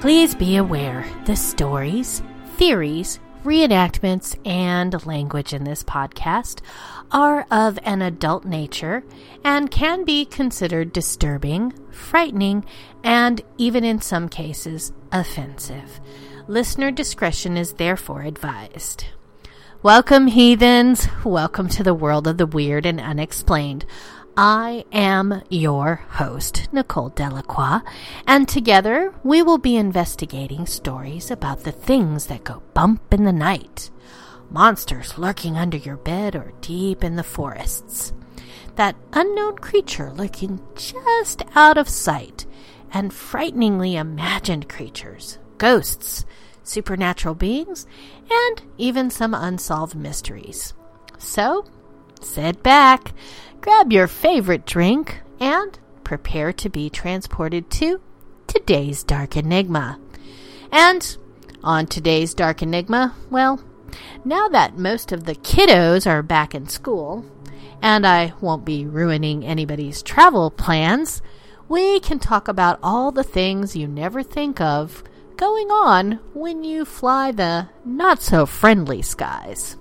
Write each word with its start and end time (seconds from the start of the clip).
Please 0.00 0.34
be 0.34 0.56
aware 0.56 1.06
the 1.24 1.34
stories, 1.34 2.22
theories, 2.56 3.18
reenactments, 3.44 4.36
and 4.46 5.06
language 5.06 5.54
in 5.54 5.64
this 5.64 5.82
podcast 5.82 6.60
are 7.10 7.46
of 7.50 7.78
an 7.82 8.02
adult 8.02 8.44
nature 8.44 9.04
and 9.42 9.70
can 9.70 10.04
be 10.04 10.26
considered 10.26 10.92
disturbing, 10.92 11.72
frightening, 11.90 12.62
and 13.02 13.40
even 13.56 13.84
in 13.84 14.02
some 14.02 14.28
cases 14.28 14.92
offensive. 15.12 15.98
Listener 16.46 16.90
discretion 16.90 17.56
is 17.56 17.72
therefore 17.72 18.20
advised. 18.22 19.06
Welcome, 19.82 20.26
heathens. 20.26 21.08
Welcome 21.24 21.68
to 21.70 21.82
the 21.82 21.94
world 21.94 22.26
of 22.26 22.36
the 22.36 22.46
weird 22.46 22.84
and 22.84 23.00
unexplained. 23.00 23.86
I 24.38 24.84
am 24.92 25.42
your 25.48 26.02
host, 26.10 26.68
Nicole 26.70 27.08
Delacroix, 27.08 27.80
and 28.26 28.46
together 28.46 29.14
we 29.24 29.40
will 29.40 29.56
be 29.56 29.76
investigating 29.76 30.66
stories 30.66 31.30
about 31.30 31.64
the 31.64 31.72
things 31.72 32.26
that 32.26 32.44
go 32.44 32.62
bump 32.74 33.14
in 33.14 33.24
the 33.24 33.32
night. 33.32 33.90
Monsters 34.50 35.16
lurking 35.16 35.56
under 35.56 35.78
your 35.78 35.96
bed 35.96 36.36
or 36.36 36.52
deep 36.60 37.02
in 37.02 37.16
the 37.16 37.22
forests. 37.22 38.12
That 38.74 38.94
unknown 39.14 39.56
creature 39.56 40.12
lurking 40.12 40.60
just 40.74 41.42
out 41.54 41.78
of 41.78 41.88
sight, 41.88 42.44
and 42.92 43.14
frighteningly 43.14 43.96
imagined 43.96 44.68
creatures, 44.68 45.38
ghosts, 45.56 46.26
supernatural 46.62 47.36
beings, 47.36 47.86
and 48.30 48.62
even 48.76 49.08
some 49.08 49.32
unsolved 49.32 49.94
mysteries. 49.94 50.74
So, 51.16 51.64
sit 52.26 52.62
back 52.62 53.12
grab 53.66 53.92
your 53.92 54.06
favorite 54.06 54.64
drink, 54.64 55.22
and 55.40 55.76
prepare 56.04 56.52
to 56.52 56.68
be 56.68 56.88
transported 56.88 57.68
to 57.68 58.00
today's 58.46 59.02
Dark 59.02 59.36
Enigma. 59.36 59.98
And 60.70 61.16
on 61.64 61.88
today's 61.88 62.32
Dark 62.32 62.62
Enigma, 62.62 63.12
well, 63.28 63.60
now 64.24 64.46
that 64.46 64.78
most 64.78 65.10
of 65.10 65.24
the 65.24 65.34
kiddos 65.34 66.06
are 66.06 66.22
back 66.22 66.54
in 66.54 66.68
school, 66.68 67.24
and 67.82 68.06
I 68.06 68.34
won't 68.40 68.64
be 68.64 68.86
ruining 68.86 69.44
anybody's 69.44 70.00
travel 70.00 70.52
plans, 70.52 71.22
we 71.68 71.98
can 71.98 72.20
talk 72.20 72.46
about 72.46 72.78
all 72.84 73.10
the 73.10 73.24
things 73.24 73.74
you 73.74 73.88
never 73.88 74.22
think 74.22 74.60
of 74.60 75.02
going 75.36 75.72
on 75.72 76.20
when 76.34 76.62
you 76.62 76.84
fly 76.84 77.32
the 77.32 77.68
not 77.84 78.22
so 78.22 78.46
friendly 78.46 79.02
skies. 79.02 79.76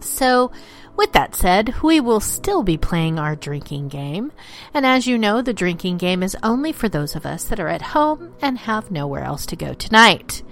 So, 0.00 0.52
with 0.96 1.12
that 1.12 1.34
said, 1.34 1.74
we 1.82 2.00
will 2.00 2.20
still 2.20 2.62
be 2.62 2.76
playing 2.76 3.18
our 3.18 3.34
drinking 3.34 3.88
game, 3.88 4.32
and 4.74 4.84
as 4.84 5.06
you 5.06 5.18
know, 5.18 5.42
the 5.42 5.52
drinking 5.52 5.98
game 5.98 6.22
is 6.22 6.36
only 6.42 6.72
for 6.72 6.88
those 6.88 7.14
of 7.14 7.26
us 7.26 7.44
that 7.44 7.60
are 7.60 7.68
at 7.68 7.82
home 7.82 8.34
and 8.40 8.58
have 8.58 8.90
nowhere 8.90 9.24
else 9.24 9.46
to 9.46 9.56
go 9.56 9.74
tonight. 9.74 10.42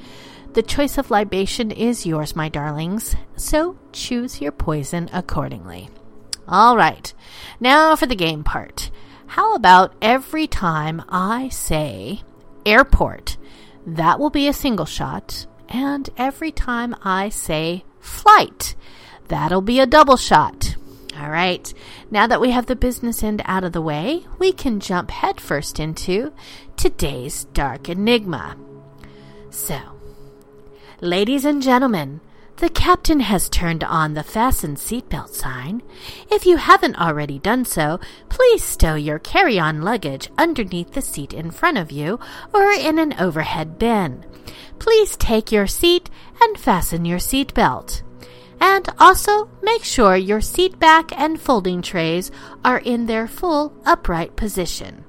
The 0.55 0.63
choice 0.63 0.99
of 0.99 1.11
libation 1.11 1.71
is 1.71 2.07
yours, 2.07 2.35
my 2.35 2.49
darlings, 2.49 3.15
so 3.37 3.79
choose 3.93 4.41
your 4.41 4.53
poison 4.53 5.09
accordingly. 5.13 5.89
All 6.49 6.77
right, 6.77 7.13
now 7.61 7.95
for 7.95 8.07
the 8.07 8.17
game 8.17 8.43
part. 8.43 8.91
How 9.27 9.55
about 9.55 9.95
every 10.03 10.49
time 10.49 11.05
I 11.09 11.51
say 11.51 12.23
airport, 12.67 13.37
that 13.87 14.19
will 14.19 14.31
be 14.31 14.49
a 14.49 14.53
single 14.53 14.87
shot, 14.87 15.47
and 15.69 16.11
every 16.17 16.51
time 16.51 16.97
I 17.03 17.29
say 17.29 17.85
flight, 18.01 18.75
That'll 19.31 19.63
be 19.63 19.79
a 19.79 19.87
double 19.87 20.17
shot. 20.17 20.75
All 21.17 21.31
right, 21.31 21.73
now 22.11 22.27
that 22.27 22.41
we 22.41 22.51
have 22.51 22.67
the 22.67 22.75
business 22.75 23.23
end 23.23 23.43
out 23.45 23.63
of 23.63 23.73
the 23.73 23.81
way, 23.81 24.27
we 24.41 24.51
can 24.51 24.81
jump 24.81 25.13
headfirst 25.13 25.79
into 25.79 26.33
today's 26.77 27.45
dark 27.55 27.89
enigma. 27.89 28.57
So, 29.51 29.79
ladies 31.01 31.45
and 31.45 31.63
gentlemen, 31.63 32.21
the 32.57 32.69
captain 32.69 33.21
has 33.21 33.49
turned 33.49 33.85
on 33.85 34.15
the 34.15 34.25
fasten 34.25 34.75
seatbelt 34.75 35.29
sign. 35.29 35.83
If 36.29 36.45
you 36.45 36.57
haven't 36.57 37.01
already 37.01 37.39
done 37.39 37.65
so, 37.65 38.01
please 38.29 38.65
stow 38.65 38.97
your 38.97 39.21
carry 39.21 39.61
on 39.61 39.83
luggage 39.83 40.29
underneath 40.39 40.93
the 40.95 41.03
seat 41.03 41.33
in 41.33 41.53
front 41.53 41.79
of 41.79 41.93
you 41.93 42.19
or 42.53 42.73
in 42.73 42.99
an 42.99 43.15
overhead 43.21 43.79
bin. 43.79 44.27
Please 44.81 45.17
take 45.17 45.53
your 45.53 45.69
seat 45.69 46.11
and 46.43 46.59
fasten 46.59 47.05
your 47.05 47.21
seatbelt. 47.21 48.03
And 48.61 48.89
also 48.99 49.49
make 49.63 49.85
sure 49.85 50.17
your 50.17 50.41
seat 50.41 50.79
back 50.79 51.19
and 51.19 51.41
folding 51.41 51.81
trays 51.81 52.31
are 52.65 52.79
in 52.79 53.07
their 53.07 53.27
full 53.27 53.73
upright 53.87 54.37
position. 54.37 55.05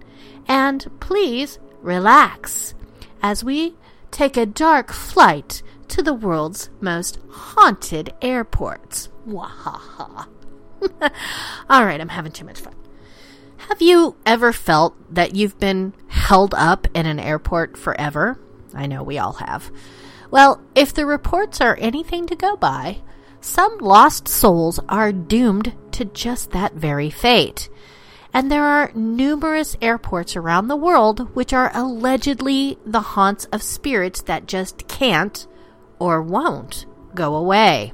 And 0.47 0.89
please 0.99 1.59
relax 1.81 2.73
as 3.21 3.43
we 3.43 3.75
take 4.09 4.37
a 4.37 4.45
dark 4.45 4.91
flight 4.91 5.61
to 5.89 6.01
the 6.01 6.13
world's 6.13 6.69
most 6.79 7.19
haunted 7.29 8.13
airports. 8.21 9.09
Wahaha. 9.27 10.27
All 11.69 11.85
right, 11.85 12.01
I'm 12.01 12.09
having 12.09 12.31
too 12.31 12.45
much 12.45 12.59
fun. 12.59 12.75
Have 13.69 13.81
you 13.81 14.15
ever 14.25 14.51
felt 14.51 14.95
that 15.13 15.35
you've 15.35 15.59
been 15.59 15.93
held 16.07 16.53
up 16.55 16.87
in 16.93 17.05
an 17.05 17.19
airport 17.19 17.77
forever? 17.77 18.39
I 18.73 18.87
know 18.87 19.03
we 19.03 19.17
all 19.17 19.33
have. 19.33 19.71
Well, 20.31 20.61
if 20.75 20.93
the 20.93 21.05
reports 21.05 21.61
are 21.61 21.77
anything 21.79 22.25
to 22.27 22.35
go 22.35 22.55
by, 22.55 23.01
some 23.41 23.77
lost 23.79 24.27
souls 24.27 24.79
are 24.87 25.11
doomed 25.11 25.73
to 25.93 26.05
just 26.05 26.51
that 26.51 26.73
very 26.73 27.09
fate. 27.09 27.69
And 28.33 28.49
there 28.49 28.63
are 28.63 28.91
numerous 28.93 29.75
airports 29.81 30.35
around 30.35 30.67
the 30.67 30.75
world 30.75 31.35
which 31.35 31.51
are 31.51 31.71
allegedly 31.73 32.77
the 32.85 33.01
haunts 33.01 33.45
of 33.45 33.61
spirits 33.61 34.21
that 34.21 34.47
just 34.47 34.87
can't 34.87 35.47
or 35.99 36.21
won't 36.21 36.85
go 37.13 37.35
away. 37.35 37.91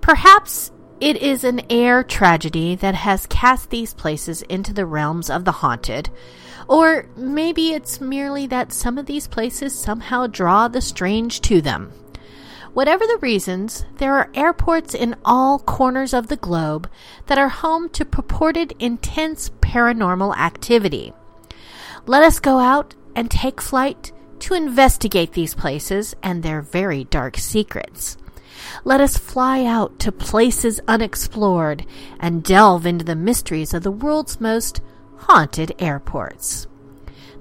Perhaps 0.00 0.72
it 1.00 1.16
is 1.18 1.44
an 1.44 1.60
air 1.70 2.02
tragedy 2.02 2.74
that 2.76 2.94
has 2.94 3.26
cast 3.26 3.70
these 3.70 3.94
places 3.94 4.42
into 4.42 4.72
the 4.72 4.86
realms 4.86 5.30
of 5.30 5.44
the 5.44 5.52
haunted. 5.52 6.10
Or 6.68 7.06
maybe 7.16 7.72
it's 7.72 8.00
merely 8.00 8.46
that 8.46 8.72
some 8.72 8.98
of 8.98 9.06
these 9.06 9.28
places 9.28 9.78
somehow 9.78 10.26
draw 10.26 10.68
the 10.68 10.80
strange 10.80 11.42
to 11.42 11.60
them. 11.60 11.92
Whatever 12.74 13.06
the 13.06 13.18
reasons, 13.18 13.86
there 13.98 14.14
are 14.16 14.30
airports 14.34 14.94
in 14.94 15.14
all 15.24 15.60
corners 15.60 16.12
of 16.12 16.26
the 16.26 16.36
globe 16.36 16.90
that 17.26 17.38
are 17.38 17.48
home 17.48 17.88
to 17.90 18.04
purported 18.04 18.74
intense 18.80 19.50
paranormal 19.60 20.36
activity. 20.36 21.12
Let 22.04 22.24
us 22.24 22.40
go 22.40 22.58
out 22.58 22.96
and 23.14 23.30
take 23.30 23.60
flight 23.60 24.10
to 24.40 24.54
investigate 24.54 25.32
these 25.32 25.54
places 25.54 26.16
and 26.20 26.42
their 26.42 26.60
very 26.60 27.04
dark 27.04 27.38
secrets. 27.38 28.16
Let 28.82 29.00
us 29.00 29.16
fly 29.16 29.64
out 29.64 30.00
to 30.00 30.10
places 30.10 30.80
unexplored 30.88 31.86
and 32.18 32.42
delve 32.42 32.86
into 32.86 33.04
the 33.04 33.14
mysteries 33.14 33.72
of 33.72 33.84
the 33.84 33.92
world's 33.92 34.40
most 34.40 34.80
haunted 35.18 35.72
airports. 35.78 36.66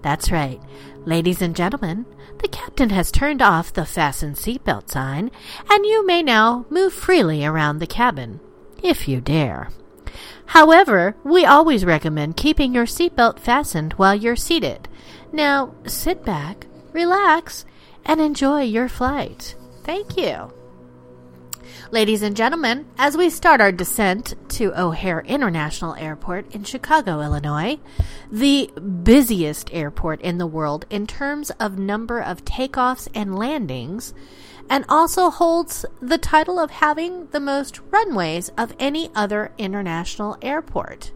That's 0.03 0.31
right. 0.31 0.61
Ladies 1.05 1.41
and 1.41 1.55
gentlemen, 1.55 2.05
the 2.43 2.49
captain 2.49 2.89
has 2.89 3.09
turned 3.09 3.41
off 3.41 3.71
the 3.71 3.85
fasten 3.85 4.33
seatbelt 4.33 4.91
sign, 4.91 5.31
and 5.69 5.85
you 5.85 6.05
may 6.05 6.21
now 6.21 6.65
move 6.69 6.93
freely 6.93 7.45
around 7.45 7.79
the 7.79 7.87
cabin, 7.87 8.41
if 8.83 9.07
you 9.07 9.21
dare. 9.21 9.69
However, 10.47 11.15
we 11.23 11.45
always 11.45 11.85
recommend 11.85 12.35
keeping 12.35 12.75
your 12.75 12.85
seatbelt 12.85 13.39
fastened 13.39 13.93
while 13.93 14.13
you're 14.13 14.35
seated. 14.35 14.89
Now, 15.31 15.73
sit 15.87 16.25
back, 16.25 16.67
relax, 16.91 17.65
and 18.05 18.19
enjoy 18.19 18.63
your 18.63 18.89
flight. 18.89 19.55
Thank 19.83 20.17
you. 20.17 20.51
Ladies 21.93 22.23
and 22.23 22.35
gentlemen, 22.35 22.87
as 22.97 23.15
we 23.15 23.29
start 23.29 23.61
our 23.61 23.71
descent 23.71 24.33
to 24.49 24.73
O'Hare 24.75 25.19
International 25.27 25.93
Airport 25.93 26.51
in 26.51 26.63
Chicago, 26.63 27.21
Illinois, 27.21 27.77
the 28.31 28.71
busiest 29.03 29.71
airport 29.71 30.19
in 30.21 30.39
the 30.39 30.47
world 30.47 30.87
in 30.89 31.05
terms 31.05 31.51
of 31.59 31.77
number 31.77 32.19
of 32.19 32.45
takeoffs 32.45 33.07
and 33.13 33.37
landings, 33.37 34.15
and 34.71 34.85
also 34.89 35.29
holds 35.29 35.85
the 36.01 36.17
title 36.17 36.57
of 36.57 36.71
having 36.71 37.27
the 37.27 37.39
most 37.39 37.79
runways 37.91 38.49
of 38.57 38.73
any 38.79 39.11
other 39.13 39.51
international 39.59 40.35
airport. 40.41 41.11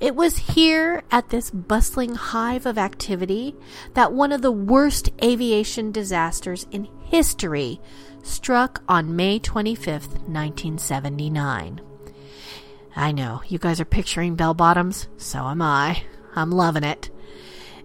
It 0.00 0.14
was 0.14 0.54
here 0.54 1.02
at 1.10 1.30
this 1.30 1.50
bustling 1.50 2.14
hive 2.14 2.66
of 2.66 2.76
activity 2.76 3.56
that 3.94 4.12
one 4.12 4.32
of 4.32 4.42
the 4.42 4.52
worst 4.52 5.08
aviation 5.24 5.92
disasters 5.92 6.66
in 6.70 6.88
history 7.06 7.80
struck 8.22 8.82
on 8.88 9.16
May 9.16 9.38
25th, 9.38 10.12
1979. 10.26 11.80
I 12.96 13.12
know, 13.12 13.42
you 13.46 13.58
guys 13.58 13.80
are 13.80 13.84
picturing 13.84 14.34
bell 14.34 14.54
bottoms, 14.54 15.08
so 15.16 15.46
am 15.46 15.62
I. 15.62 16.02
I'm 16.34 16.50
loving 16.50 16.84
it. 16.84 17.10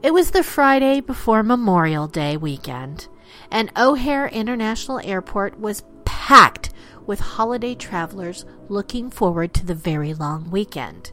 It 0.02 0.14
was 0.14 0.32
the 0.32 0.44
Friday 0.44 1.00
before 1.02 1.44
Memorial 1.44 2.08
Day 2.08 2.36
weekend, 2.36 3.08
and 3.52 3.72
O'Hare 3.78 4.28
International 4.28 5.00
Airport 5.04 5.60
was 5.60 5.84
packed 6.04 6.72
with 7.06 7.20
holiday 7.20 7.76
travelers 7.76 8.46
looking 8.70 9.10
forward 9.10 9.54
to 9.54 9.66
the 9.66 9.76
very 9.76 10.14
long 10.14 10.50
weekend. 10.50 11.12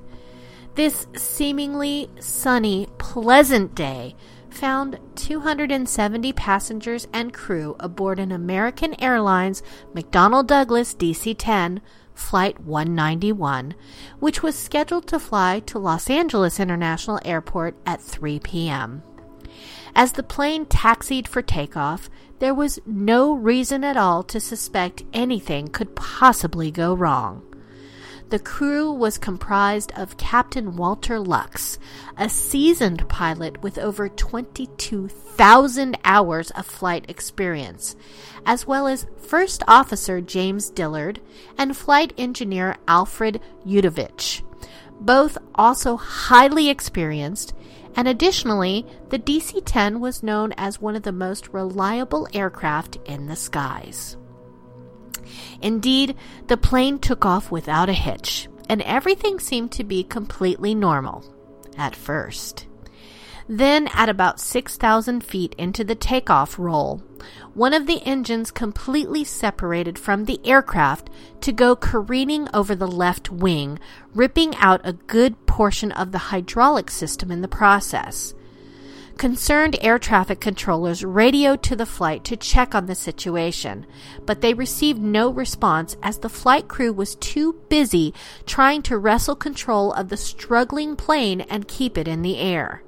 This 0.75 1.07
seemingly 1.17 2.09
sunny, 2.21 2.89
pleasant 2.99 3.75
day 3.75 4.15
found 4.51 4.99
270 5.17 6.33
passengers 6.33 7.07
and 7.13 7.33
crew 7.33 7.77
aboard 7.81 8.19
an 8.19 8.33
American 8.33 9.01
Airlines 9.03 9.63
McDonnell 9.95 10.47
Douglas 10.47 10.95
DC 10.95 11.35
10 11.39 11.81
Flight 12.15 12.61
191, 12.61 13.75
which 14.19 14.43
was 14.43 14.57
scheduled 14.57 15.07
to 15.07 15.19
fly 15.19 15.61
to 15.61 15.79
Los 15.79 16.11
Angeles 16.11 16.61
International 16.61 17.19
Airport 17.25 17.77
at 17.87 18.01
3 18.01 18.39
p.m. 18.41 19.03
As 19.95 20.13
the 20.13 20.23
plane 20.23 20.67
taxied 20.67 21.27
for 21.27 21.43
takeoff, 21.43 22.11
there 22.39 22.55
was 22.55 22.79
no 22.87 23.35
reason 23.35 23.85
at 23.85 23.97
all 23.97 24.23
to 24.25 24.41
suspect 24.41 25.03
anything 25.13 25.69
could 25.69 25.97
possibly 25.97 26.71
go 26.71 26.95
wrong. 26.95 27.43
The 28.31 28.39
crew 28.39 28.93
was 28.93 29.19
comprised 29.19 29.91
of 29.97 30.17
Captain 30.17 30.77
Walter 30.77 31.19
Lux, 31.19 31.81
a 32.17 32.29
seasoned 32.29 33.09
pilot 33.09 33.61
with 33.61 33.77
over 33.77 34.09
22,000 34.09 35.99
hours 36.05 36.53
of 36.53 36.65
flight 36.65 37.07
experience, 37.09 37.97
as 38.47 38.69
well 38.69 38.87
as 38.87 39.09
First 39.21 39.65
Officer 39.67 40.21
James 40.21 40.71
Dillard 40.71 41.21
and 41.59 41.77
Flight 41.77 42.13
Engineer 42.17 42.77
Alfred 42.87 43.41
Udovich, 43.67 44.43
both 45.01 45.37
also 45.57 45.97
highly 45.97 46.69
experienced. 46.69 47.53
And 47.97 48.07
additionally, 48.07 48.87
the 49.09 49.19
DC 49.19 49.61
10 49.65 49.99
was 49.99 50.23
known 50.23 50.53
as 50.57 50.81
one 50.81 50.95
of 50.95 51.03
the 51.03 51.11
most 51.11 51.49
reliable 51.49 52.29
aircraft 52.33 52.97
in 53.07 53.27
the 53.27 53.35
skies. 53.35 54.17
Indeed, 55.61 56.17
the 56.47 56.57
plane 56.57 56.99
took 56.99 57.25
off 57.25 57.51
without 57.51 57.89
a 57.89 57.95
hitch, 57.95 58.49
and 58.69 58.83
everything 58.83 59.39
seemed 59.39 59.73
to 59.73 59.85
be 59.85 60.05
completely 60.05 60.75
normal 60.75 61.25
at 61.77 61.97
first. 61.97 62.67
Then, 63.49 63.89
at 63.95 64.09
about 64.09 64.39
6,000 64.39 65.25
feet 65.25 65.57
into 65.59 65.83
the 65.83 65.97
takeoff 65.97 66.57
roll, 66.57 67.03
one 67.53 67.75
of 67.75 67.89
the 67.89 68.01
engines 68.05 68.53
completely 68.53 69.25
separated 69.25 69.99
from 69.99 70.25
the 70.25 70.39
aircraft 70.45 71.11
to 71.41 71.51
go 71.51 71.75
careening 71.75 72.49
over 72.55 72.77
the 72.77 72.87
left 72.87 73.31
wing, 73.31 73.81
ripping 74.15 74.55
out 74.57 74.81
a 74.85 74.93
good 74.93 75.47
portion 75.47 75.91
of 75.91 76.13
the 76.13 76.19
hydraulic 76.19 76.91
system 76.93 77.33
in 77.33 77.41
the 77.41 77.49
process. 77.49 78.35
Concerned 79.21 79.77
air 79.83 79.99
traffic 79.99 80.41
controllers 80.41 81.05
radioed 81.05 81.63
to 81.65 81.77
the 81.77 81.85
flight 81.85 82.25
to 82.25 82.39
check 82.39 82.75
on 82.75 82.87
the 82.87 82.95
situation, 82.95 83.85
but 84.25 84.41
they 84.41 84.55
received 84.55 84.99
no 84.99 85.29
response 85.29 85.95
as 86.03 86.21
the 86.21 86.31
flight 86.31 86.69
crew 86.69 86.91
was 86.91 87.17
too 87.17 87.53
busy 87.69 88.15
trying 88.47 88.81
to 88.81 88.97
wrestle 88.97 89.37
control 89.37 89.93
of 89.93 90.09
the 90.09 90.17
struggling 90.17 90.97
plane 90.97 91.43
and 91.43 91.69
keep 91.69 91.99
it 91.99 92.09
in 92.09 92.23
the 92.23 92.39
air. 92.39 92.83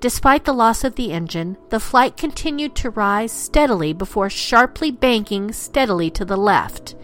Despite 0.00 0.46
the 0.46 0.54
loss 0.54 0.84
of 0.84 0.94
the 0.94 1.12
engine, 1.12 1.58
the 1.68 1.80
flight 1.80 2.16
continued 2.16 2.74
to 2.76 2.88
rise 2.88 3.30
steadily 3.30 3.92
before 3.92 4.30
sharply 4.30 4.90
banking 4.90 5.52
steadily 5.52 6.08
to 6.12 6.24
the 6.24 6.38
left. 6.38 6.94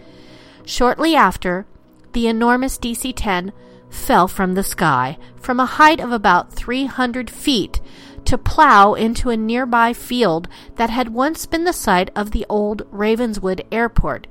Shortly 0.65 1.15
after, 1.15 1.67
the 2.13 2.25
enormous 2.25 2.79
DC 2.79 3.13
10 3.15 3.53
fell 3.91 4.27
from 4.27 4.55
the 4.55 4.63
sky 4.63 5.19
from 5.35 5.59
a 5.59 5.67
height 5.67 5.99
of 5.99 6.11
about 6.11 6.51
300 6.51 7.29
feet 7.29 7.79
to 8.25 8.37
plow 8.37 8.93
into 8.93 9.29
a 9.29 9.37
nearby 9.37 9.93
field 9.93 10.47
that 10.75 10.89
had 10.89 11.13
once 11.13 11.45
been 11.45 11.63
the 11.63 11.73
site 11.73 12.09
of 12.15 12.31
the 12.31 12.45
old 12.49 12.83
Ravenswood 12.91 13.65
Airport, 13.71 14.27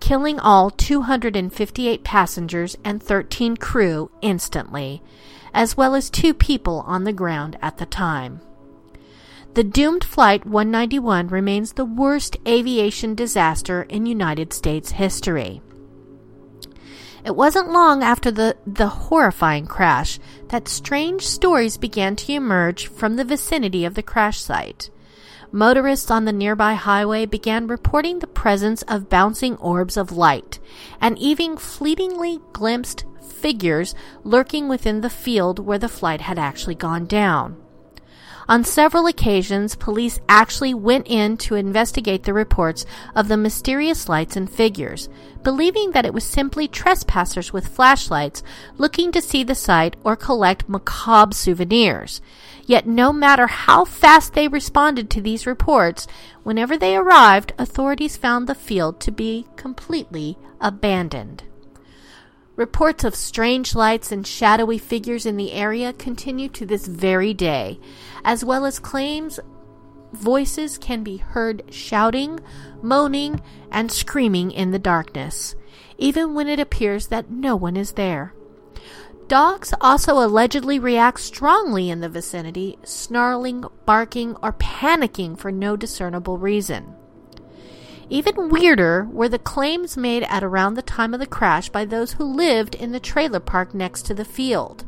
killing 0.00 0.38
all 0.38 0.70
258 0.70 2.04
passengers 2.04 2.76
and 2.84 3.02
13 3.02 3.56
crew 3.56 4.10
instantly, 4.20 5.02
as 5.52 5.76
well 5.76 5.94
as 5.94 6.10
two 6.10 6.34
people 6.34 6.84
on 6.86 7.04
the 7.04 7.12
ground 7.12 7.56
at 7.62 7.78
the 7.78 7.86
time. 7.86 8.40
The 9.54 9.64
doomed 9.64 10.02
Flight 10.02 10.44
191 10.44 11.28
remains 11.28 11.74
the 11.74 11.84
worst 11.84 12.36
aviation 12.46 13.14
disaster 13.14 13.82
in 13.84 14.04
United 14.04 14.52
States 14.52 14.92
history. 14.92 15.62
It 17.24 17.34
wasn't 17.34 17.72
long 17.72 18.02
after 18.02 18.30
the, 18.30 18.54
the 18.66 18.88
horrifying 18.88 19.66
crash 19.66 20.20
that 20.48 20.68
strange 20.68 21.22
stories 21.26 21.78
began 21.78 22.16
to 22.16 22.32
emerge 22.32 22.86
from 22.88 23.16
the 23.16 23.24
vicinity 23.24 23.86
of 23.86 23.94
the 23.94 24.02
crash 24.02 24.40
site. 24.40 24.90
Motorists 25.50 26.10
on 26.10 26.26
the 26.26 26.32
nearby 26.32 26.74
highway 26.74 27.24
began 27.24 27.66
reporting 27.66 28.18
the 28.18 28.26
presence 28.26 28.82
of 28.82 29.08
bouncing 29.08 29.56
orbs 29.56 29.96
of 29.96 30.12
light 30.12 30.58
and 31.00 31.16
even 31.18 31.56
fleetingly 31.56 32.40
glimpsed 32.52 33.06
figures 33.22 33.94
lurking 34.22 34.68
within 34.68 35.00
the 35.00 35.08
field 35.08 35.58
where 35.58 35.78
the 35.78 35.88
flight 35.88 36.20
had 36.20 36.38
actually 36.38 36.74
gone 36.74 37.06
down. 37.06 37.56
On 38.46 38.62
several 38.62 39.06
occasions, 39.06 39.74
police 39.74 40.20
actually 40.28 40.74
went 40.74 41.06
in 41.08 41.38
to 41.38 41.54
investigate 41.54 42.24
the 42.24 42.34
reports 42.34 42.84
of 43.14 43.28
the 43.28 43.38
mysterious 43.38 44.08
lights 44.08 44.36
and 44.36 44.50
figures, 44.50 45.08
believing 45.42 45.92
that 45.92 46.04
it 46.04 46.12
was 46.12 46.24
simply 46.24 46.68
trespassers 46.68 47.52
with 47.52 47.68
flashlights 47.68 48.42
looking 48.76 49.12
to 49.12 49.22
see 49.22 49.44
the 49.44 49.54
site 49.54 49.96
or 50.04 50.14
collect 50.14 50.68
macabre 50.68 51.34
souvenirs. 51.34 52.20
Yet, 52.66 52.86
no 52.86 53.12
matter 53.12 53.46
how 53.46 53.84
fast 53.84 54.34
they 54.34 54.48
responded 54.48 55.08
to 55.10 55.22
these 55.22 55.46
reports, 55.46 56.06
whenever 56.42 56.76
they 56.76 56.96
arrived, 56.96 57.52
authorities 57.58 58.16
found 58.16 58.46
the 58.46 58.54
field 58.54 59.00
to 59.00 59.10
be 59.10 59.46
completely 59.56 60.36
abandoned. 60.60 61.44
Reports 62.56 63.02
of 63.02 63.16
strange 63.16 63.74
lights 63.74 64.12
and 64.12 64.24
shadowy 64.24 64.78
figures 64.78 65.26
in 65.26 65.36
the 65.36 65.52
area 65.52 65.92
continue 65.92 66.48
to 66.50 66.64
this 66.64 66.86
very 66.86 67.34
day, 67.34 67.80
as 68.24 68.44
well 68.44 68.64
as 68.64 68.78
claims 68.78 69.40
voices 70.12 70.78
can 70.78 71.02
be 71.02 71.16
heard 71.16 71.64
shouting, 71.70 72.38
moaning, 72.80 73.40
and 73.72 73.90
screaming 73.90 74.52
in 74.52 74.70
the 74.70 74.78
darkness, 74.78 75.56
even 75.98 76.32
when 76.34 76.48
it 76.48 76.60
appears 76.60 77.08
that 77.08 77.28
no 77.28 77.56
one 77.56 77.76
is 77.76 77.92
there. 77.92 78.32
Dogs 79.26 79.74
also 79.80 80.14
allegedly 80.24 80.78
react 80.78 81.18
strongly 81.18 81.90
in 81.90 82.00
the 82.00 82.08
vicinity, 82.08 82.78
snarling, 82.84 83.64
barking, 83.84 84.36
or 84.42 84.52
panicking 84.52 85.36
for 85.36 85.50
no 85.50 85.76
discernible 85.76 86.38
reason. 86.38 86.94
Even 88.14 88.48
weirder 88.48 89.08
were 89.10 89.28
the 89.28 89.40
claims 89.40 89.96
made 89.96 90.22
at 90.28 90.44
around 90.44 90.74
the 90.74 90.82
time 90.82 91.14
of 91.14 91.18
the 91.18 91.26
crash 91.26 91.68
by 91.68 91.84
those 91.84 92.12
who 92.12 92.22
lived 92.22 92.76
in 92.76 92.92
the 92.92 93.00
trailer 93.00 93.40
park 93.40 93.74
next 93.74 94.02
to 94.02 94.14
the 94.14 94.24
field. 94.24 94.84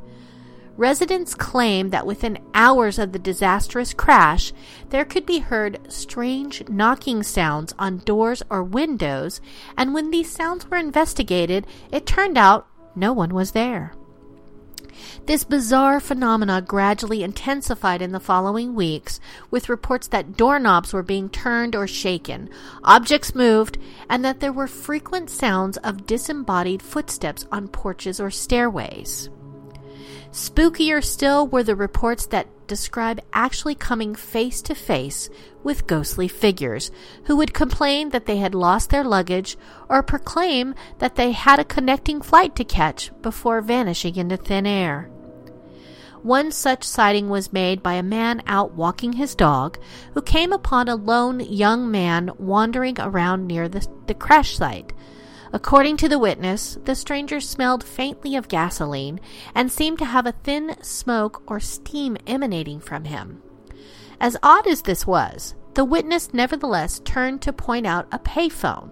Residents 0.76 1.34
claimed 1.34 1.90
that 1.90 2.06
within 2.06 2.38
hours 2.54 3.00
of 3.00 3.10
the 3.10 3.18
disastrous 3.18 3.92
crash, 3.92 4.52
there 4.90 5.04
could 5.04 5.26
be 5.26 5.40
heard 5.40 5.80
strange 5.88 6.68
knocking 6.68 7.24
sounds 7.24 7.74
on 7.80 7.98
doors 7.98 8.44
or 8.48 8.62
windows, 8.62 9.40
and 9.76 9.92
when 9.92 10.12
these 10.12 10.30
sounds 10.30 10.70
were 10.70 10.76
investigated, 10.76 11.66
it 11.90 12.06
turned 12.06 12.38
out 12.38 12.68
no 12.94 13.12
one 13.12 13.34
was 13.34 13.50
there. 13.50 13.92
This 15.26 15.44
bizarre 15.44 16.00
phenomena 16.00 16.62
gradually 16.62 17.22
intensified 17.22 18.02
in 18.02 18.12
the 18.12 18.20
following 18.20 18.74
weeks, 18.74 19.20
with 19.50 19.68
reports 19.68 20.08
that 20.08 20.36
doorknobs 20.36 20.92
were 20.92 21.02
being 21.02 21.28
turned 21.28 21.74
or 21.74 21.86
shaken, 21.86 22.48
objects 22.84 23.34
moved, 23.34 23.78
and 24.08 24.24
that 24.24 24.40
there 24.40 24.52
were 24.52 24.66
frequent 24.66 25.30
sounds 25.30 25.76
of 25.78 26.06
disembodied 26.06 26.82
footsteps 26.82 27.46
on 27.50 27.68
porches 27.68 28.20
or 28.20 28.30
stairways. 28.30 29.28
Spookier 30.36 31.02
still 31.02 31.46
were 31.46 31.62
the 31.62 31.74
reports 31.74 32.26
that 32.26 32.66
describe 32.66 33.22
actually 33.32 33.74
coming 33.74 34.14
face 34.14 34.60
to 34.60 34.74
face 34.74 35.30
with 35.64 35.86
ghostly 35.86 36.28
figures 36.28 36.90
who 37.24 37.36
would 37.36 37.54
complain 37.54 38.10
that 38.10 38.26
they 38.26 38.36
had 38.36 38.54
lost 38.54 38.90
their 38.90 39.02
luggage 39.02 39.56
or 39.88 40.02
proclaim 40.02 40.74
that 40.98 41.14
they 41.14 41.32
had 41.32 41.58
a 41.58 41.64
connecting 41.64 42.20
flight 42.20 42.54
to 42.54 42.64
catch 42.64 43.10
before 43.22 43.62
vanishing 43.62 44.16
into 44.16 44.36
thin 44.36 44.66
air. 44.66 45.08
One 46.20 46.52
such 46.52 46.84
sighting 46.84 47.30
was 47.30 47.54
made 47.54 47.82
by 47.82 47.94
a 47.94 48.02
man 48.02 48.42
out 48.46 48.72
walking 48.72 49.14
his 49.14 49.34
dog 49.34 49.78
who 50.12 50.20
came 50.20 50.52
upon 50.52 50.88
a 50.88 50.96
lone 50.96 51.40
young 51.40 51.90
man 51.90 52.30
wandering 52.36 53.00
around 53.00 53.46
near 53.46 53.70
the, 53.70 53.88
the 54.06 54.12
crash 54.12 54.58
site. 54.58 54.92
According 55.56 55.96
to 55.96 56.08
the 56.10 56.18
witness, 56.18 56.76
the 56.84 56.94
stranger 56.94 57.40
smelled 57.40 57.82
faintly 57.82 58.36
of 58.36 58.46
gasoline 58.46 59.18
and 59.54 59.72
seemed 59.72 59.98
to 60.00 60.04
have 60.04 60.26
a 60.26 60.32
thin 60.32 60.76
smoke 60.82 61.42
or 61.46 61.60
steam 61.60 62.18
emanating 62.26 62.78
from 62.78 63.04
him. 63.04 63.40
As 64.20 64.36
odd 64.42 64.66
as 64.66 64.82
this 64.82 65.06
was, 65.06 65.54
the 65.72 65.82
witness 65.82 66.34
nevertheless 66.34 66.98
turned 67.06 67.40
to 67.40 67.54
point 67.54 67.86
out 67.86 68.06
a 68.12 68.18
payphone. 68.18 68.90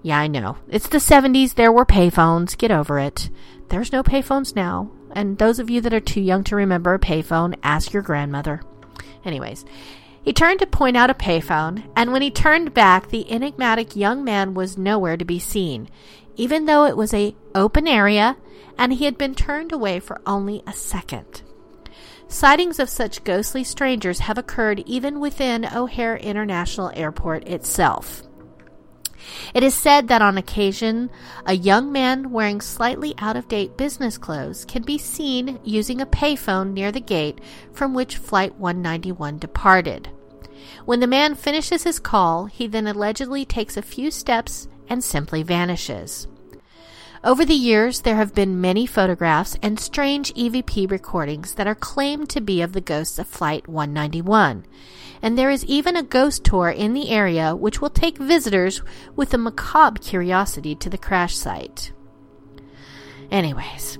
Yeah, 0.00 0.18
I 0.18 0.26
know. 0.26 0.56
It's 0.70 0.88
the 0.88 0.96
70s. 0.96 1.56
There 1.56 1.70
were 1.70 1.84
payphones. 1.84 2.56
Get 2.56 2.70
over 2.70 2.98
it. 2.98 3.28
There's 3.68 3.92
no 3.92 4.02
payphones 4.02 4.56
now. 4.56 4.90
And 5.12 5.36
those 5.36 5.58
of 5.58 5.68
you 5.68 5.82
that 5.82 5.92
are 5.92 6.00
too 6.00 6.22
young 6.22 6.44
to 6.44 6.56
remember 6.56 6.94
a 6.94 6.98
payphone, 6.98 7.58
ask 7.62 7.92
your 7.92 8.02
grandmother. 8.02 8.62
Anyways, 9.22 9.66
he 10.22 10.32
turned 10.32 10.60
to 10.60 10.66
point 10.66 10.96
out 10.96 11.10
a 11.10 11.14
payphone, 11.14 11.84
and 11.96 12.12
when 12.12 12.22
he 12.22 12.30
turned 12.30 12.74
back, 12.74 13.08
the 13.08 13.30
enigmatic 13.30 13.96
young 13.96 14.22
man 14.22 14.54
was 14.54 14.76
nowhere 14.76 15.16
to 15.16 15.24
be 15.24 15.38
seen, 15.38 15.88
even 16.36 16.66
though 16.66 16.84
it 16.84 16.96
was 16.96 17.12
a 17.14 17.34
open 17.54 17.86
area 17.88 18.36
and 18.80 18.94
he 18.94 19.04
had 19.04 19.18
been 19.18 19.34
turned 19.34 19.72
away 19.72 20.00
for 20.00 20.22
only 20.24 20.62
a 20.66 20.72
second. 20.72 21.42
Sightings 22.28 22.78
of 22.78 22.88
such 22.88 23.24
ghostly 23.24 23.62
strangers 23.62 24.20
have 24.20 24.38
occurred 24.38 24.82
even 24.86 25.20
within 25.20 25.66
O'Hare 25.66 26.16
International 26.16 26.90
Airport 26.94 27.46
itself. 27.46 28.22
It 29.54 29.62
is 29.62 29.74
said 29.74 30.08
that 30.08 30.22
on 30.22 30.38
occasion, 30.38 31.10
a 31.46 31.54
young 31.54 31.92
man 31.92 32.30
wearing 32.30 32.60
slightly 32.60 33.14
out 33.18 33.36
of 33.36 33.48
date 33.48 33.76
business 33.76 34.18
clothes 34.18 34.64
can 34.64 34.82
be 34.82 34.98
seen 34.98 35.58
using 35.64 36.00
a 36.00 36.06
payphone 36.06 36.72
near 36.72 36.92
the 36.92 37.00
gate 37.00 37.40
from 37.72 37.94
which 37.94 38.16
Flight 38.16 38.56
191 38.56 39.38
departed. 39.38 40.08
When 40.84 41.00
the 41.00 41.06
man 41.06 41.34
finishes 41.34 41.84
his 41.84 41.98
call, 41.98 42.46
he 42.46 42.66
then 42.66 42.86
allegedly 42.86 43.44
takes 43.44 43.76
a 43.76 43.82
few 43.82 44.10
steps 44.10 44.68
and 44.88 45.02
simply 45.02 45.42
vanishes. 45.42 46.26
Over 47.22 47.44
the 47.44 47.52
years, 47.52 48.00
there 48.00 48.16
have 48.16 48.34
been 48.34 48.62
many 48.62 48.86
photographs 48.86 49.54
and 49.60 49.78
strange 49.78 50.32
EVP 50.32 50.90
recordings 50.90 51.52
that 51.54 51.66
are 51.66 51.74
claimed 51.74 52.30
to 52.30 52.40
be 52.40 52.62
of 52.62 52.72
the 52.72 52.80
ghosts 52.80 53.18
of 53.18 53.26
Flight 53.26 53.68
191. 53.68 54.64
And 55.20 55.36
there 55.36 55.50
is 55.50 55.62
even 55.66 55.96
a 55.96 56.02
ghost 56.02 56.44
tour 56.44 56.70
in 56.70 56.94
the 56.94 57.10
area 57.10 57.54
which 57.54 57.82
will 57.82 57.90
take 57.90 58.16
visitors 58.16 58.80
with 59.16 59.34
a 59.34 59.38
macabre 59.38 60.00
curiosity 60.00 60.74
to 60.76 60.88
the 60.88 60.96
crash 60.96 61.36
site. 61.36 61.92
Anyways, 63.30 63.98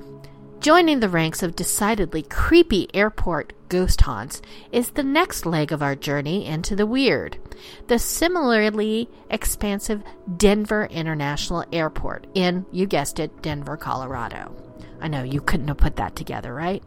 Joining 0.61 1.01
the 1.01 1.09
ranks 1.09 1.43
of 1.43 1.57
decidedly 1.57 2.23
creepy 2.23 2.87
airport 2.93 3.55
ghost 3.71 4.03
haunts 4.03 4.43
is 4.71 4.91
the 4.91 5.03
next 5.03 5.47
leg 5.47 5.73
of 5.73 5.83
our 5.83 5.97
journey 5.97 6.45
into 6.45 6.77
the 6.77 6.85
weird 6.85 7.39
the 7.87 7.99
similarly 7.99 9.09
expansive 9.31 10.03
Denver 10.37 10.87
International 10.91 11.65
Airport 11.73 12.27
in, 12.35 12.67
you 12.71 12.87
guessed 12.87 13.19
it, 13.19 13.41
Denver, 13.41 13.79
Colorado. 13.79 14.55
I 15.01 15.09
know 15.09 15.23
you 15.23 15.41
couldn't 15.41 15.69
have 15.69 15.79
put 15.79 15.97
that 15.97 16.15
together, 16.15 16.55
right? 16.55 16.83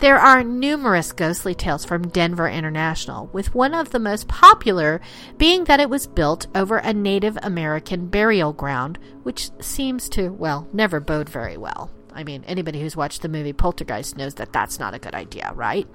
There 0.00 0.18
are 0.18 0.44
numerous 0.44 1.12
ghostly 1.12 1.54
tales 1.54 1.86
from 1.86 2.08
Denver 2.08 2.48
International, 2.48 3.28
with 3.28 3.54
one 3.54 3.72
of 3.72 3.90
the 3.90 3.98
most 4.00 4.28
popular 4.28 5.00
being 5.38 5.64
that 5.64 5.80
it 5.80 5.88
was 5.88 6.06
built 6.06 6.46
over 6.54 6.76
a 6.76 6.92
Native 6.92 7.38
American 7.42 8.08
burial 8.08 8.52
ground, 8.52 8.98
which 9.22 9.50
seems 9.60 10.10
to, 10.10 10.28
well, 10.28 10.68
never 10.74 11.00
bode 11.00 11.30
very 11.30 11.56
well. 11.56 11.90
I 12.14 12.24
mean, 12.24 12.44
anybody 12.44 12.80
who's 12.80 12.96
watched 12.96 13.22
the 13.22 13.28
movie 13.28 13.52
Poltergeist 13.52 14.16
knows 14.16 14.34
that 14.34 14.52
that's 14.52 14.78
not 14.78 14.94
a 14.94 14.98
good 14.98 15.14
idea, 15.14 15.52
right? 15.54 15.86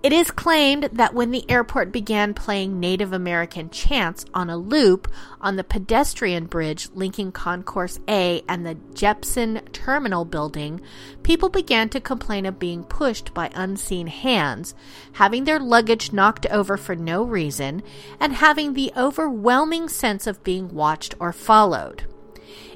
It 0.00 0.12
is 0.12 0.30
claimed 0.30 0.90
that 0.92 1.12
when 1.12 1.32
the 1.32 1.44
airport 1.50 1.90
began 1.90 2.32
playing 2.32 2.78
Native 2.78 3.12
American 3.12 3.68
chants 3.68 4.24
on 4.32 4.48
a 4.48 4.56
loop 4.56 5.08
on 5.40 5.56
the 5.56 5.64
pedestrian 5.64 6.46
bridge 6.46 6.88
linking 6.94 7.32
Concourse 7.32 7.98
A 8.06 8.42
and 8.48 8.64
the 8.64 8.76
Jeppesen 8.94 9.72
Terminal 9.72 10.24
building, 10.24 10.80
people 11.24 11.48
began 11.48 11.88
to 11.88 12.00
complain 12.00 12.46
of 12.46 12.60
being 12.60 12.84
pushed 12.84 13.34
by 13.34 13.50
unseen 13.56 14.06
hands, 14.06 14.72
having 15.14 15.42
their 15.42 15.58
luggage 15.58 16.12
knocked 16.12 16.46
over 16.46 16.76
for 16.76 16.94
no 16.94 17.24
reason, 17.24 17.82
and 18.20 18.34
having 18.34 18.74
the 18.74 18.92
overwhelming 18.96 19.88
sense 19.88 20.28
of 20.28 20.44
being 20.44 20.68
watched 20.68 21.16
or 21.18 21.32
followed. 21.32 22.04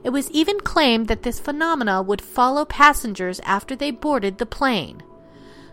It 0.05 0.11
was 0.11 0.31
even 0.31 0.61
claimed 0.61 1.09
that 1.09 1.23
this 1.23 1.39
phenomena 1.39 2.03
would 2.03 2.21
follow 2.21 2.65
passengers 2.65 3.41
after 3.45 3.77
they 3.77 3.91
boarded 3.91 4.39
the 4.39 4.47
plane. 4.47 5.03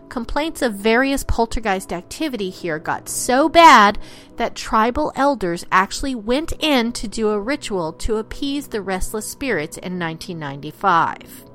Complaints 0.08 0.60
of 0.60 0.74
various 0.74 1.22
poltergeist 1.22 1.92
activity 1.92 2.50
here 2.50 2.78
got 2.78 3.08
so 3.08 3.48
bad 3.48 3.98
that 4.36 4.56
tribal 4.56 5.12
elders 5.14 5.64
actually 5.70 6.14
went 6.14 6.52
in 6.58 6.92
to 6.92 7.06
do 7.06 7.30
a 7.30 7.40
ritual 7.40 7.92
to 7.92 8.16
appease 8.16 8.68
the 8.68 8.82
restless 8.82 9.28
spirits 9.28 9.76
in 9.76 9.98
1995. 9.98 11.49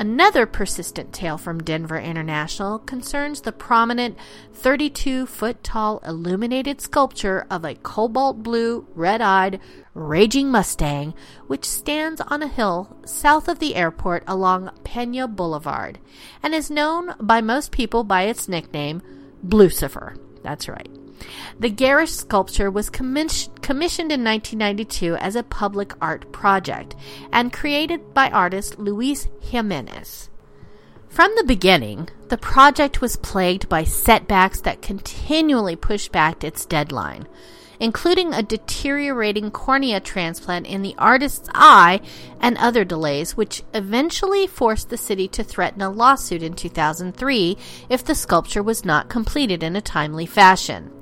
Another 0.00 0.46
persistent 0.46 1.12
tale 1.12 1.36
from 1.36 1.62
Denver 1.62 1.98
International 1.98 2.78
concerns 2.78 3.42
the 3.42 3.52
prominent 3.52 4.16
32 4.54 5.26
foot 5.26 5.62
tall 5.62 5.98
illuminated 6.06 6.80
sculpture 6.80 7.46
of 7.50 7.66
a 7.66 7.74
cobalt 7.74 8.42
blue, 8.42 8.86
red 8.94 9.20
eyed, 9.20 9.60
raging 9.92 10.50
Mustang, 10.50 11.12
which 11.48 11.66
stands 11.66 12.22
on 12.22 12.42
a 12.42 12.48
hill 12.48 12.96
south 13.04 13.46
of 13.46 13.58
the 13.58 13.74
airport 13.74 14.24
along 14.26 14.70
Pena 14.84 15.28
Boulevard 15.28 15.98
and 16.42 16.54
is 16.54 16.70
known 16.70 17.14
by 17.20 17.42
most 17.42 17.70
people 17.70 18.02
by 18.02 18.22
its 18.22 18.48
nickname, 18.48 19.02
Blucifer. 19.46 20.16
That's 20.42 20.66
right. 20.66 20.88
The 21.58 21.70
garish 21.70 22.12
sculpture 22.12 22.70
was 22.70 22.90
commissioned 22.90 24.12
in 24.12 24.24
1992 24.24 25.16
as 25.16 25.36
a 25.36 25.42
public 25.42 25.92
art 26.00 26.30
project 26.32 26.96
and 27.32 27.52
created 27.52 28.14
by 28.14 28.30
artist 28.30 28.78
Luis 28.78 29.28
Jimenez. 29.42 30.30
From 31.08 31.32
the 31.36 31.44
beginning, 31.44 32.08
the 32.28 32.38
project 32.38 33.00
was 33.00 33.16
plagued 33.16 33.68
by 33.68 33.82
setbacks 33.82 34.60
that 34.60 34.80
continually 34.80 35.74
pushed 35.74 36.12
back 36.12 36.44
its 36.44 36.64
deadline, 36.64 37.26
including 37.80 38.32
a 38.32 38.44
deteriorating 38.44 39.50
cornea 39.50 39.98
transplant 39.98 40.68
in 40.68 40.82
the 40.82 40.94
artist's 40.98 41.48
eye 41.52 42.00
and 42.40 42.56
other 42.58 42.84
delays, 42.84 43.36
which 43.36 43.64
eventually 43.74 44.46
forced 44.46 44.88
the 44.88 44.96
city 44.96 45.26
to 45.26 45.42
threaten 45.42 45.82
a 45.82 45.90
lawsuit 45.90 46.44
in 46.44 46.54
2003 46.54 47.58
if 47.88 48.04
the 48.04 48.14
sculpture 48.14 48.62
was 48.62 48.84
not 48.84 49.08
completed 49.08 49.64
in 49.64 49.74
a 49.74 49.80
timely 49.80 50.26
fashion. 50.26 50.92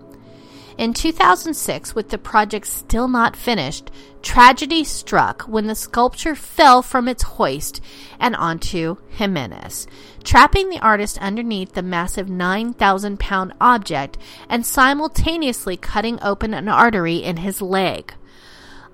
In 0.79 0.95
2006, 0.95 1.97
with 1.97 2.11
the 2.11 2.19
project 2.19 2.65
still 2.65 3.09
not 3.09 3.35
finished, 3.35 3.91
tragedy 4.23 4.85
struck 4.85 5.43
when 5.43 5.67
the 5.67 5.75
sculpture 5.75 6.37
fell 6.37 6.83
from 6.83 7.09
its 7.09 7.25
hoist 7.25 7.81
and 8.21 8.37
onto 8.37 8.99
Jimenez, 9.09 9.89
trapping 10.23 10.71
the 10.71 10.79
artist 10.79 11.19
underneath 11.19 11.73
the 11.73 11.83
massive 11.83 12.29
9,000 12.31 13.19
pound 13.19 13.55
object 13.61 14.19
and 14.49 14.65
simultaneously 14.65 15.77
cutting 15.77 16.21
open 16.23 16.55
an 16.55 16.69
artery 16.69 17.17
in 17.17 17.39
his 17.39 17.61
leg. 17.61 18.15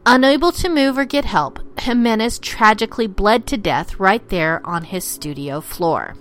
Unable 0.06 0.52
to 0.52 0.70
move 0.70 0.96
or 0.96 1.04
get 1.04 1.26
help, 1.26 1.60
Jimenez 1.78 2.38
tragically 2.38 3.06
bled 3.06 3.46
to 3.48 3.58
death 3.58 4.00
right 4.00 4.26
there 4.30 4.66
on 4.66 4.84
his 4.84 5.04
studio 5.04 5.60
floor. 5.60 6.14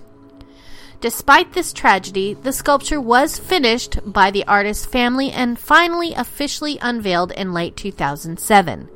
Despite 1.00 1.52
this 1.52 1.72
tragedy, 1.72 2.34
the 2.34 2.52
sculpture 2.52 3.00
was 3.00 3.38
finished 3.38 3.98
by 4.04 4.30
the 4.30 4.46
artist's 4.46 4.86
family 4.86 5.30
and 5.30 5.58
finally 5.58 6.14
officially 6.14 6.78
unveiled 6.80 7.32
in 7.32 7.52
late 7.52 7.76
2007. 7.76 8.88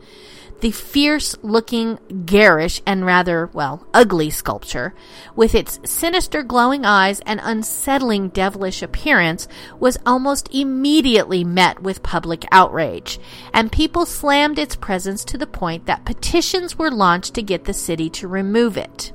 The 0.60 0.72
fierce 0.72 1.36
looking, 1.40 2.00
garish, 2.24 2.82
and 2.84 3.06
rather, 3.06 3.48
well, 3.52 3.86
ugly 3.94 4.28
sculpture, 4.30 4.92
with 5.36 5.54
its 5.54 5.78
sinister 5.84 6.42
glowing 6.42 6.84
eyes 6.84 7.20
and 7.20 7.40
unsettling 7.40 8.30
devilish 8.30 8.82
appearance, 8.82 9.46
was 9.78 9.98
almost 10.04 10.52
immediately 10.52 11.44
met 11.44 11.80
with 11.80 12.02
public 12.02 12.44
outrage, 12.50 13.20
and 13.54 13.70
people 13.70 14.04
slammed 14.04 14.58
its 14.58 14.74
presence 14.74 15.24
to 15.26 15.38
the 15.38 15.46
point 15.46 15.86
that 15.86 16.04
petitions 16.04 16.76
were 16.76 16.90
launched 16.90 17.34
to 17.34 17.42
get 17.42 17.64
the 17.64 17.72
city 17.72 18.10
to 18.10 18.26
remove 18.26 18.76
it. 18.76 19.12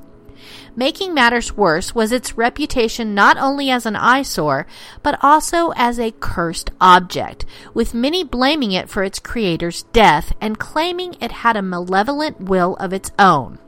Making 0.76 1.14
matters 1.14 1.56
worse 1.56 1.94
was 1.94 2.12
its 2.12 2.36
reputation 2.36 3.14
not 3.14 3.36
only 3.36 3.70
as 3.70 3.86
an 3.86 3.96
eyesore, 3.96 4.66
but 5.02 5.18
also 5.22 5.72
as 5.76 5.98
a 5.98 6.12
cursed 6.20 6.70
object, 6.80 7.44
with 7.72 7.94
many 7.94 8.24
blaming 8.24 8.72
it 8.72 8.88
for 8.88 9.02
its 9.02 9.18
creator's 9.18 9.84
death 9.92 10.32
and 10.40 10.58
claiming 10.58 11.16
it 11.20 11.30
had 11.32 11.56
a 11.56 11.62
malevolent 11.62 12.40
will 12.40 12.76
of 12.76 12.92
its 12.92 13.10
own. 13.18 13.58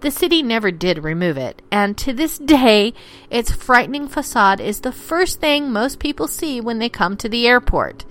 The 0.00 0.10
city 0.10 0.42
never 0.42 0.70
did 0.70 1.04
remove 1.04 1.36
it, 1.36 1.60
and 1.70 1.96
to 1.98 2.14
this 2.14 2.38
day, 2.38 2.94
its 3.28 3.52
frightening 3.52 4.08
facade 4.08 4.58
is 4.58 4.80
the 4.80 4.92
first 4.92 5.40
thing 5.40 5.70
most 5.70 5.98
people 5.98 6.26
see 6.26 6.58
when 6.58 6.78
they 6.78 6.88
come 6.88 7.18
to 7.18 7.28
the 7.28 7.46
airport. 7.46 8.06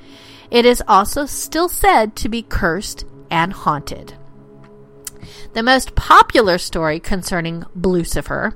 It 0.51 0.65
is 0.65 0.83
also 0.87 1.25
still 1.25 1.67
said 1.67 2.15
to 2.17 2.29
be 2.29 2.43
cursed 2.43 3.05
and 3.31 3.53
haunted. 3.53 4.13
The 5.53 5.63
most 5.63 5.95
popular 5.95 6.57
story 6.57 6.99
concerning 6.99 7.65
Blucifer 7.77 8.53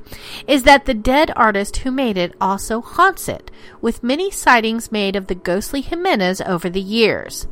is 0.47 0.63
that 0.63 0.85
the 0.85 0.93
dead 0.93 1.31
artist 1.35 1.77
who 1.77 1.91
made 1.91 2.17
it 2.17 2.35
also 2.39 2.81
haunts 2.81 3.27
it, 3.27 3.51
with 3.81 4.03
many 4.03 4.31
sightings 4.31 4.91
made 4.91 5.15
of 5.15 5.27
the 5.27 5.35
ghostly 5.35 5.81
Jimenez 5.81 6.41
over 6.41 6.69
the 6.69 6.81
years. 6.81 7.47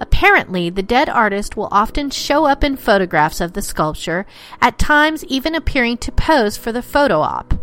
Apparently, 0.00 0.70
the 0.70 0.82
dead 0.82 1.08
artist 1.08 1.56
will 1.56 1.68
often 1.70 2.10
show 2.10 2.44
up 2.46 2.64
in 2.64 2.76
photographs 2.76 3.40
of 3.40 3.52
the 3.52 3.62
sculpture, 3.62 4.26
at 4.60 4.78
times 4.78 5.24
even 5.26 5.54
appearing 5.54 5.98
to 5.98 6.12
pose 6.12 6.56
for 6.56 6.72
the 6.72 6.82
photo 6.82 7.20
op. 7.20 7.54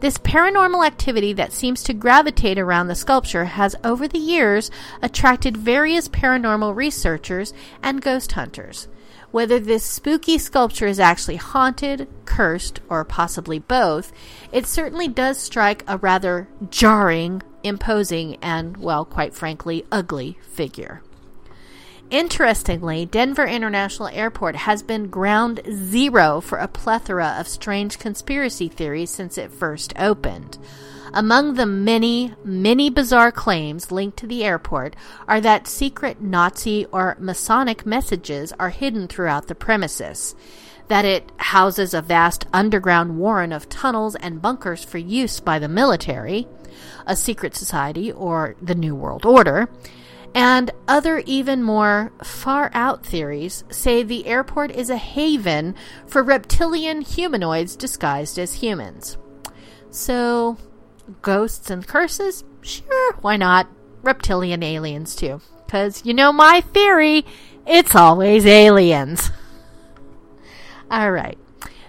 This 0.00 0.18
paranormal 0.18 0.86
activity 0.86 1.32
that 1.32 1.52
seems 1.52 1.82
to 1.84 1.94
gravitate 1.94 2.58
around 2.58 2.88
the 2.88 2.94
sculpture 2.94 3.46
has 3.46 3.74
over 3.82 4.06
the 4.06 4.18
years 4.18 4.70
attracted 5.00 5.56
various 5.56 6.08
paranormal 6.08 6.76
researchers 6.76 7.54
and 7.82 8.02
ghost 8.02 8.32
hunters. 8.32 8.86
Whether 9.34 9.58
this 9.58 9.84
spooky 9.84 10.38
sculpture 10.38 10.86
is 10.86 11.00
actually 11.00 11.38
haunted, 11.38 12.06
cursed, 12.24 12.78
or 12.88 13.04
possibly 13.04 13.58
both, 13.58 14.12
it 14.52 14.64
certainly 14.64 15.08
does 15.08 15.38
strike 15.38 15.82
a 15.88 15.96
rather 15.98 16.46
jarring, 16.70 17.42
imposing, 17.64 18.36
and, 18.36 18.76
well, 18.76 19.04
quite 19.04 19.34
frankly, 19.34 19.86
ugly 19.90 20.38
figure. 20.40 21.02
Interestingly, 22.10 23.06
Denver 23.06 23.44
International 23.44 24.06
Airport 24.06 24.54
has 24.54 24.84
been 24.84 25.08
ground 25.08 25.62
zero 25.68 26.40
for 26.40 26.58
a 26.58 26.68
plethora 26.68 27.34
of 27.36 27.48
strange 27.48 27.98
conspiracy 27.98 28.68
theories 28.68 29.10
since 29.10 29.36
it 29.36 29.50
first 29.50 29.92
opened. 29.98 30.58
Among 31.12 31.54
the 31.54 31.66
many, 31.66 32.34
many 32.44 32.90
bizarre 32.90 33.30
claims 33.30 33.92
linked 33.92 34.16
to 34.18 34.26
the 34.26 34.44
airport 34.44 34.96
are 35.28 35.40
that 35.40 35.68
secret 35.68 36.20
Nazi 36.20 36.86
or 36.86 37.16
Masonic 37.20 37.84
messages 37.84 38.52
are 38.58 38.70
hidden 38.70 39.06
throughout 39.06 39.46
the 39.46 39.54
premises, 39.54 40.34
that 40.88 41.04
it 41.04 41.30
houses 41.36 41.94
a 41.94 42.02
vast 42.02 42.46
underground 42.52 43.18
warren 43.18 43.52
of 43.52 43.68
tunnels 43.68 44.14
and 44.16 44.42
bunkers 44.42 44.84
for 44.84 44.98
use 44.98 45.40
by 45.40 45.58
the 45.58 45.68
military, 45.68 46.48
a 47.06 47.14
secret 47.14 47.54
society, 47.54 48.10
or 48.10 48.56
the 48.60 48.74
New 48.74 48.94
World 48.94 49.24
Order, 49.24 49.68
and 50.34 50.72
other 50.88 51.22
even 51.26 51.62
more 51.62 52.12
far 52.22 52.70
out 52.74 53.06
theories 53.06 53.62
say 53.70 54.02
the 54.02 54.26
airport 54.26 54.72
is 54.72 54.90
a 54.90 54.96
haven 54.96 55.76
for 56.06 56.22
reptilian 56.22 57.02
humanoids 57.02 57.76
disguised 57.76 58.38
as 58.38 58.54
humans. 58.54 59.16
So, 59.90 60.56
ghosts 61.22 61.70
and 61.70 61.86
curses? 61.86 62.44
Sure, 62.60 63.14
why 63.20 63.36
not? 63.36 63.68
Reptilian 64.02 64.62
aliens, 64.62 65.14
too. 65.16 65.40
Because 65.64 66.04
you 66.04 66.14
know 66.14 66.32
my 66.32 66.60
theory 66.60 67.24
it's 67.66 67.94
always 67.94 68.44
aliens. 68.44 69.30
All 70.90 71.10
right. 71.10 71.38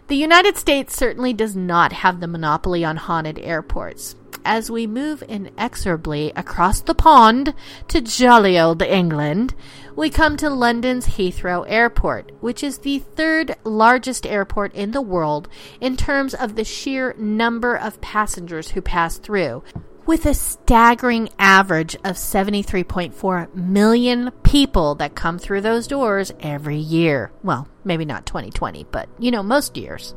The 0.07 0.15
United 0.15 0.55
States 0.55 0.95
certainly 0.95 1.33
does 1.33 1.55
not 1.55 1.91
have 1.91 2.19
the 2.19 2.27
monopoly 2.27 2.85
on 2.85 2.97
haunted 2.97 3.39
airports 3.39 4.15
as 4.45 4.69
we 4.69 4.85
move 4.85 5.23
inexorably 5.27 6.31
across 6.35 6.79
the 6.79 6.93
pond 6.93 7.53
to 7.87 7.99
jolly 7.99 8.57
old 8.57 8.81
England, 8.83 9.55
we 9.95 10.09
come 10.09 10.35
to 10.37 10.49
London's 10.49 11.07
Heathrow 11.07 11.63
Airport, 11.67 12.31
which 12.41 12.63
is 12.63 12.79
the 12.79 12.99
third 12.99 13.55
largest 13.63 14.25
airport 14.25 14.73
in 14.73 14.91
the 14.91 15.01
world 15.01 15.47
in 15.79 15.95
terms 15.95 16.33
of 16.33 16.55
the 16.55 16.65
sheer 16.65 17.15
number 17.17 17.75
of 17.75 18.01
passengers 18.01 18.71
who 18.71 18.81
pass 18.81 19.17
through. 19.17 19.63
With 20.05 20.25
a 20.25 20.33
staggering 20.33 21.29
average 21.39 21.95
of 22.03 22.17
73.4 22.17 23.55
million 23.55 24.31
people 24.43 24.95
that 24.95 25.15
come 25.15 25.39
through 25.39 25.61
those 25.61 25.87
doors 25.87 26.31
every 26.41 26.77
year. 26.77 27.31
Well, 27.41 27.67
maybe 27.83 28.05
not 28.05 28.25
2020, 28.25 28.85
but 28.91 29.09
you 29.17 29.31
know, 29.31 29.41
most 29.41 29.77
years. 29.77 30.13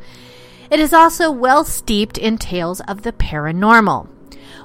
It 0.70 0.80
is 0.80 0.92
also 0.92 1.30
well 1.30 1.64
steeped 1.64 2.18
in 2.18 2.37
tales 2.37 2.80
of 2.80 3.02
the 3.02 3.12
paranormal. 3.12 4.08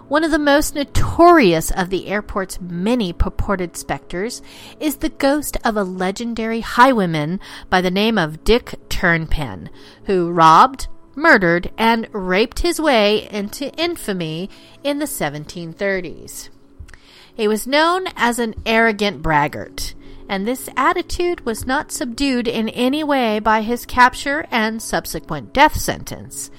One 0.10 0.26
of 0.26 0.32
the 0.32 0.40
most 0.40 0.76
notorious 0.76 1.72
of 1.72 1.90
the 1.90 2.08
airport's 2.08 2.60
many 2.60 3.14
purported 3.14 3.78
specters 3.78 4.42
is 4.80 4.98
the 4.98 5.10
ghost 5.10 5.56
of 5.64 5.78
a 5.78 5.84
legendary 5.84 6.60
highwayman 6.60 7.40
by 7.70 7.80
the 7.80 7.90
name 7.90 8.18
of 8.18 8.44
Dick 8.44 8.76
Turpin, 8.90 9.70
who 10.06 10.30
robbed, 10.30 10.88
murdered, 11.16 11.72
and 11.78 12.10
raped 12.12 12.60
his 12.60 12.82
way 12.82 13.30
into 13.30 13.74
infamy 13.76 14.50
in 14.84 15.00
the 15.00 15.06
1730s. 15.06 16.50
He 17.34 17.48
was 17.48 17.66
known 17.66 18.08
as 18.18 18.40
an 18.40 18.56
arrogant 18.66 19.22
braggart, 19.22 19.96
and 20.28 20.46
this 20.46 20.70
attitude 20.76 21.46
was 21.46 21.66
not 21.66 21.94
subdued 21.94 22.48
in 22.48 22.68
any 22.70 23.06
way 23.06 23.40
by 23.40 23.62
his 23.62 23.86
capture 23.86 24.46
and 24.52 24.82
subsequent 24.82 25.54
death 25.54 25.80
sentence. 25.80 26.52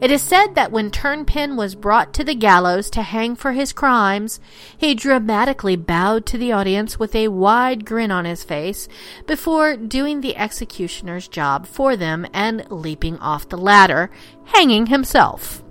It 0.00 0.12
is 0.12 0.22
said 0.22 0.54
that 0.54 0.70
when 0.70 0.92
Turnpin 0.92 1.56
was 1.56 1.74
brought 1.74 2.14
to 2.14 2.24
the 2.24 2.34
gallows 2.34 2.88
to 2.90 3.02
hang 3.02 3.34
for 3.34 3.52
his 3.52 3.72
crimes, 3.72 4.38
he 4.76 4.94
dramatically 4.94 5.74
bowed 5.74 6.24
to 6.26 6.38
the 6.38 6.52
audience 6.52 7.00
with 7.00 7.16
a 7.16 7.28
wide 7.28 7.84
grin 7.84 8.12
on 8.12 8.24
his 8.24 8.44
face 8.44 8.88
before 9.26 9.76
doing 9.76 10.20
the 10.20 10.36
executioner's 10.36 11.26
job 11.26 11.66
for 11.66 11.96
them 11.96 12.26
and 12.32 12.70
leaping 12.70 13.18
off 13.18 13.48
the 13.48 13.58
ladder, 13.58 14.10
hanging 14.44 14.86
himself. 14.86 15.64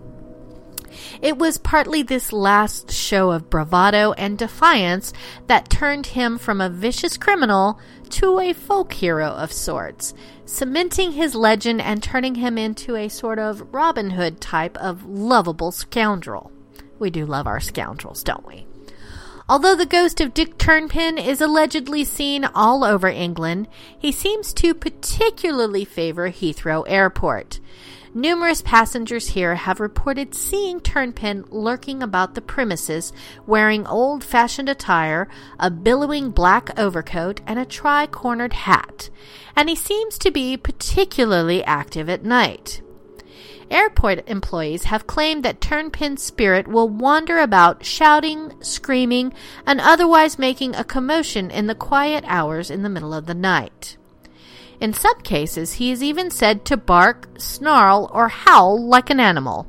It 1.21 1.37
was 1.37 1.57
partly 1.57 2.03
this 2.03 2.33
last 2.33 2.91
show 2.91 3.31
of 3.31 3.49
bravado 3.49 4.11
and 4.13 4.37
defiance 4.37 5.13
that 5.47 5.69
turned 5.69 6.07
him 6.07 6.37
from 6.37 6.59
a 6.59 6.69
vicious 6.69 7.17
criminal 7.17 7.79
to 8.07 8.39
a 8.39 8.53
folk 8.53 8.93
hero 8.93 9.27
of 9.27 9.51
sorts, 9.51 10.13
cementing 10.45 11.11
his 11.13 11.35
legend 11.35 11.81
and 11.81 12.01
turning 12.01 12.35
him 12.35 12.57
into 12.57 12.95
a 12.95 13.09
sort 13.09 13.39
of 13.39 13.73
Robin 13.73 14.11
Hood 14.11 14.41
type 14.41 14.77
of 14.77 15.05
lovable 15.05 15.71
scoundrel. 15.71 16.51
We 16.99 17.09
do 17.09 17.25
love 17.25 17.47
our 17.47 17.59
scoundrels, 17.59 18.23
don't 18.23 18.45
we? 18.47 18.65
Although 19.49 19.75
the 19.75 19.85
ghost 19.85 20.19
of 20.19 20.33
Dick 20.33 20.57
Turnpin 20.57 21.17
is 21.17 21.39
allegedly 21.39 22.03
seen 22.03 22.43
all 22.43 22.83
over 22.83 23.07
England, 23.07 23.67
he 23.97 24.11
seems 24.11 24.53
to 24.55 24.73
particularly 24.73 25.85
favor 25.85 26.29
Heathrow 26.29 26.83
Airport. 26.85 27.61
Numerous 28.13 28.61
passengers 28.61 29.29
here 29.29 29.55
have 29.55 29.79
reported 29.79 30.33
seeing 30.33 30.79
Turnpin 30.79 31.45
lurking 31.49 32.01
about 32.01 32.35
the 32.35 32.41
premises 32.41 33.11
wearing 33.45 33.85
old 33.85 34.23
fashioned 34.23 34.69
attire, 34.69 35.27
a 35.59 35.69
billowing 35.69 36.31
black 36.31 36.77
overcoat, 36.79 37.41
and 37.45 37.59
a 37.59 37.65
tri 37.65 38.07
cornered 38.07 38.53
hat, 38.53 39.09
and 39.55 39.67
he 39.67 39.75
seems 39.75 40.17
to 40.19 40.31
be 40.31 40.55
particularly 40.55 41.63
active 41.63 42.09
at 42.09 42.23
night. 42.23 42.81
Airport 43.69 44.27
employees 44.29 44.85
have 44.85 45.07
claimed 45.07 45.43
that 45.43 45.59
Turnpin's 45.59 46.23
spirit 46.23 46.69
will 46.69 46.87
wander 46.87 47.39
about 47.39 47.83
shouting, 47.83 48.53
screaming, 48.61 49.33
and 49.65 49.81
otherwise 49.81 50.39
making 50.39 50.73
a 50.75 50.85
commotion 50.85 51.51
in 51.51 51.67
the 51.67 51.75
quiet 51.75 52.23
hours 52.27 52.71
in 52.71 52.83
the 52.83 52.89
middle 52.89 53.13
of 53.13 53.25
the 53.25 53.33
night. 53.33 53.97
In 54.79 54.93
some 54.93 55.19
cases, 55.21 55.73
he 55.73 55.91
is 55.91 56.03
even 56.03 56.29
said 56.29 56.63
to 56.65 56.77
bark, 56.77 57.27
snarl, 57.37 58.09
or 58.13 58.27
howl 58.27 58.83
like 58.87 59.09
an 59.09 59.19
animal. 59.19 59.67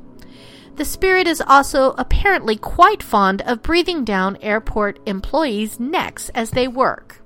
The 0.75 0.85
spirit 0.85 1.27
is 1.27 1.41
also 1.41 1.93
apparently 1.97 2.55
quite 2.55 3.03
fond 3.03 3.41
of 3.41 3.63
breathing 3.63 4.05
down 4.05 4.37
airport 4.37 4.99
employees' 5.05 5.79
necks 5.79 6.29
as 6.29 6.51
they 6.51 6.67
work. 6.67 7.21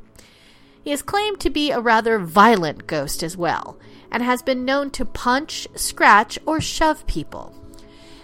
He 0.82 0.92
is 0.92 1.02
claimed 1.02 1.40
to 1.42 1.50
be 1.50 1.72
a 1.72 1.80
rather 1.80 2.20
violent 2.20 2.88
ghost 2.88 3.22
as 3.22 3.38
well, 3.38 3.78
and 4.12 4.24
has 4.24 4.42
been 4.42 4.66
known 4.66 4.90
to 4.92 5.06
punch, 5.06 5.68
scratch, 5.76 6.40
or 6.46 6.60
shove 6.60 7.06
people. 7.06 7.63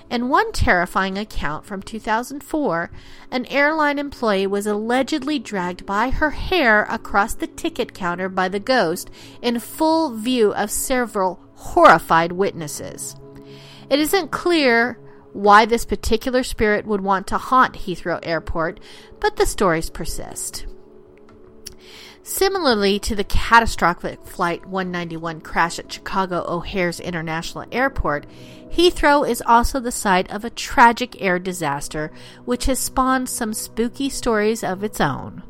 In 0.09 0.27
one 0.27 0.51
terrifying 0.51 1.19
account 1.19 1.65
from 1.65 1.83
2004, 1.83 2.89
an 3.29 3.45
airline 3.45 3.99
employee 3.99 4.47
was 4.47 4.65
allegedly 4.65 5.37
dragged 5.37 5.85
by 5.85 6.09
her 6.09 6.31
hair 6.31 6.87
across 6.89 7.35
the 7.35 7.45
ticket 7.45 7.93
counter 7.93 8.27
by 8.27 8.49
the 8.49 8.59
ghost 8.59 9.11
in 9.41 9.59
full 9.59 10.15
view 10.15 10.51
of 10.53 10.71
several 10.71 11.39
horrified 11.53 12.31
witnesses. 12.31 13.15
It 13.89 13.99
isn't 13.99 14.31
clear 14.31 14.99
why 15.33 15.65
this 15.65 15.85
particular 15.85 16.41
spirit 16.41 16.87
would 16.87 17.01
want 17.01 17.27
to 17.27 17.37
haunt 17.37 17.75
Heathrow 17.75 18.19
Airport, 18.23 18.79
but 19.19 19.35
the 19.35 19.45
stories 19.45 19.91
persist. 19.91 20.65
Similarly 22.29 22.99
to 22.99 23.15
the 23.15 23.23
catastrophic 23.23 24.23
Flight 24.23 24.63
191 24.67 25.41
crash 25.41 25.79
at 25.79 25.91
Chicago 25.91 26.45
O'Hare's 26.47 26.99
International 26.99 27.65
Airport, 27.71 28.27
Heathrow 28.71 29.27
is 29.27 29.41
also 29.47 29.79
the 29.79 29.91
site 29.91 30.29
of 30.29 30.45
a 30.45 30.51
tragic 30.51 31.19
air 31.19 31.39
disaster 31.39 32.11
which 32.45 32.65
has 32.65 32.77
spawned 32.77 33.29
some 33.29 33.51
spooky 33.51 34.09
stories 34.09 34.63
of 34.63 34.83
its 34.83 35.01
own. 35.01 35.41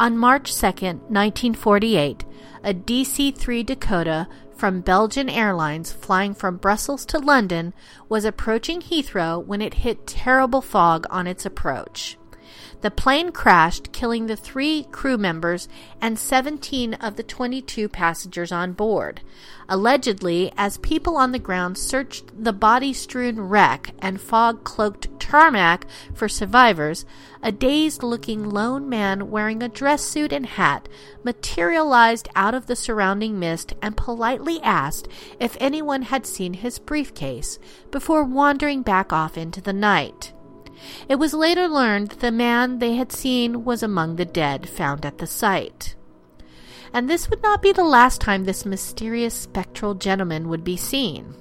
On 0.00 0.18
March 0.18 0.52
2, 0.52 0.66
1948, 0.66 2.24
a 2.64 2.74
DC 2.74 3.36
3 3.36 3.62
Dakota 3.62 4.26
from 4.52 4.80
Belgian 4.80 5.28
Airlines 5.28 5.92
flying 5.92 6.34
from 6.34 6.56
Brussels 6.56 7.06
to 7.06 7.20
London 7.20 7.72
was 8.08 8.24
approaching 8.24 8.80
Heathrow 8.80 9.42
when 9.42 9.62
it 9.62 9.74
hit 9.74 10.08
terrible 10.08 10.60
fog 10.60 11.06
on 11.08 11.28
its 11.28 11.46
approach. 11.46 12.18
The 12.82 12.90
plane 12.90 13.30
crashed, 13.30 13.92
killing 13.92 14.26
the 14.26 14.36
three 14.36 14.84
crew 14.90 15.18
members 15.18 15.68
and 16.00 16.18
17 16.18 16.94
of 16.94 17.16
the 17.16 17.22
22 17.22 17.88
passengers 17.90 18.50
on 18.50 18.72
board. 18.72 19.20
Allegedly, 19.68 20.50
as 20.56 20.78
people 20.78 21.16
on 21.16 21.32
the 21.32 21.38
ground 21.38 21.76
searched 21.76 22.24
the 22.42 22.54
body 22.54 22.94
strewn 22.94 23.38
wreck 23.38 23.90
and 23.98 24.20
fog 24.20 24.64
cloaked 24.64 25.08
tarmac 25.20 25.86
for 26.14 26.26
survivors, 26.26 27.04
a 27.42 27.52
dazed 27.52 28.02
looking 28.02 28.48
lone 28.48 28.88
man 28.88 29.30
wearing 29.30 29.62
a 29.62 29.68
dress 29.68 30.02
suit 30.02 30.32
and 30.32 30.46
hat 30.46 30.88
materialized 31.22 32.28
out 32.34 32.54
of 32.54 32.66
the 32.66 32.76
surrounding 32.76 33.38
mist 33.38 33.74
and 33.82 33.96
politely 33.96 34.60
asked 34.62 35.06
if 35.38 35.56
anyone 35.60 36.02
had 36.02 36.24
seen 36.24 36.54
his 36.54 36.78
briefcase 36.78 37.58
before 37.90 38.24
wandering 38.24 38.80
back 38.80 39.12
off 39.12 39.36
into 39.36 39.60
the 39.60 39.72
night. 39.72 40.32
It 41.08 41.16
was 41.16 41.34
later 41.34 41.68
learned 41.68 42.08
that 42.08 42.20
the 42.20 42.30
man 42.32 42.78
they 42.78 42.94
had 42.94 43.12
seen 43.12 43.64
was 43.64 43.82
among 43.82 44.16
the 44.16 44.24
dead 44.24 44.68
found 44.68 45.04
at 45.04 45.18
the 45.18 45.26
site. 45.26 45.94
And 46.92 47.08
this 47.08 47.30
would 47.30 47.42
not 47.42 47.62
be 47.62 47.72
the 47.72 47.84
last 47.84 48.20
time 48.20 48.44
this 48.44 48.66
mysterious 48.66 49.34
spectral 49.34 49.94
gentleman 49.94 50.48
would 50.48 50.64
be 50.64 50.76
seen. 50.76 51.34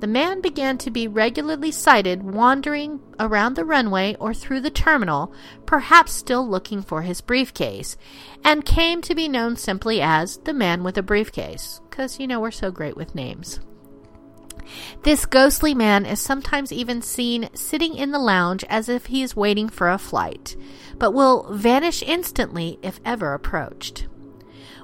the 0.00 0.06
man 0.06 0.40
began 0.40 0.76
to 0.78 0.90
be 0.90 1.08
regularly 1.08 1.70
sighted 1.70 2.22
wandering 2.22 3.00
around 3.18 3.54
the 3.54 3.64
runway 3.64 4.14
or 4.20 4.34
through 4.34 4.60
the 4.60 4.70
terminal, 4.70 5.32
perhaps 5.64 6.12
still 6.12 6.46
looking 6.46 6.82
for 6.82 7.02
his 7.02 7.20
briefcase, 7.20 7.96
and 8.44 8.64
came 8.64 9.00
to 9.00 9.14
be 9.14 9.28
known 9.28 9.56
simply 9.56 10.00
as 10.00 10.38
the 10.38 10.52
man 10.52 10.84
with 10.84 10.98
a 10.98 11.02
briefcase, 11.02 11.80
because, 11.88 12.18
you 12.20 12.26
know, 12.26 12.40
we're 12.40 12.50
so 12.50 12.70
great 12.70 12.96
with 12.96 13.14
names. 13.14 13.60
This 15.02 15.26
ghostly 15.26 15.74
man 15.74 16.06
is 16.06 16.20
sometimes 16.20 16.72
even 16.72 17.02
seen 17.02 17.48
sitting 17.54 17.94
in 17.94 18.10
the 18.10 18.18
lounge 18.18 18.64
as 18.68 18.88
if 18.88 19.06
he 19.06 19.22
is 19.22 19.36
waiting 19.36 19.68
for 19.68 19.90
a 19.90 19.98
flight, 19.98 20.56
but 20.98 21.12
will 21.12 21.52
vanish 21.52 22.02
instantly 22.02 22.78
if 22.82 23.00
ever 23.04 23.34
approached. 23.34 24.06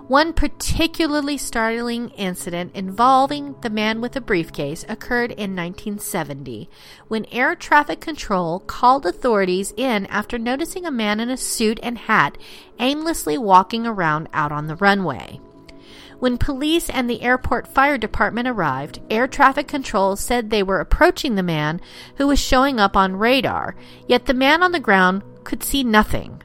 One 0.09 0.33
particularly 0.33 1.39
startling 1.39 2.11
incident 2.11 2.73
involving 2.75 3.55
the 3.63 3.71
man 3.71 4.01
with 4.01 4.13
the 4.13 4.21
briefcase 4.21 4.85
occurred 4.89 5.31
in 5.31 5.55
1970 5.55 6.69
when 7.07 7.25
air 7.27 7.55
traffic 7.55 8.01
control 8.01 8.61
called 8.61 9.07
authorities 9.07 9.73
in 9.77 10.07
after 10.07 10.39
noticing 10.39 10.85
a 10.85 10.91
man 10.91 11.21
in 11.21 11.31
a 11.31 11.37
suit 11.37 11.79
and 11.83 11.97
hat 11.97 12.37
aimlessly 12.81 13.39
walking 13.39 13.87
around 13.87 14.29
out 14.33 14.51
on 14.51 14.67
the 14.67 14.77
runway. 14.77 15.41
When 16.23 16.39
police 16.39 16.89
and 16.89 17.11
the 17.11 17.23
airport 17.23 17.67
fire 17.67 17.99
department 17.99 18.47
arrived, 18.47 19.01
air 19.11 19.27
traffic 19.27 19.67
control 19.67 20.15
said 20.15 20.51
they 20.51 20.63
were 20.63 20.79
approaching 20.79 21.35
the 21.35 21.43
man 21.43 21.81
who 22.15 22.29
was 22.29 22.39
showing 22.39 22.79
up 22.79 22.97
on 22.97 23.17
radar, 23.17 23.75
yet 24.07 24.27
the 24.27 24.33
man 24.33 24.63
on 24.63 24.71
the 24.71 24.79
ground 24.79 25.25
could 25.43 25.65
see 25.65 25.83
nothing. 25.83 26.41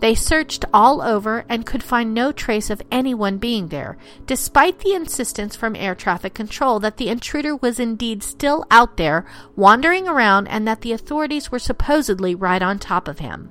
They 0.00 0.14
searched 0.14 0.66
all 0.74 1.00
over 1.00 1.46
and 1.48 1.64
could 1.64 1.82
find 1.82 2.12
no 2.12 2.30
trace 2.30 2.68
of 2.68 2.82
anyone 2.92 3.38
being 3.38 3.68
there, 3.68 3.96
despite 4.26 4.80
the 4.80 4.92
insistence 4.92 5.56
from 5.56 5.76
air 5.76 5.94
traffic 5.94 6.34
control 6.34 6.78
that 6.80 6.98
the 6.98 7.08
intruder 7.08 7.56
was 7.56 7.80
indeed 7.80 8.22
still 8.22 8.66
out 8.70 8.98
there, 8.98 9.24
wandering 9.56 10.06
around, 10.06 10.46
and 10.48 10.68
that 10.68 10.82
the 10.82 10.92
authorities 10.92 11.50
were 11.50 11.58
supposedly 11.58 12.34
right 12.34 12.60
on 12.60 12.78
top 12.78 13.08
of 13.08 13.20
him. 13.20 13.50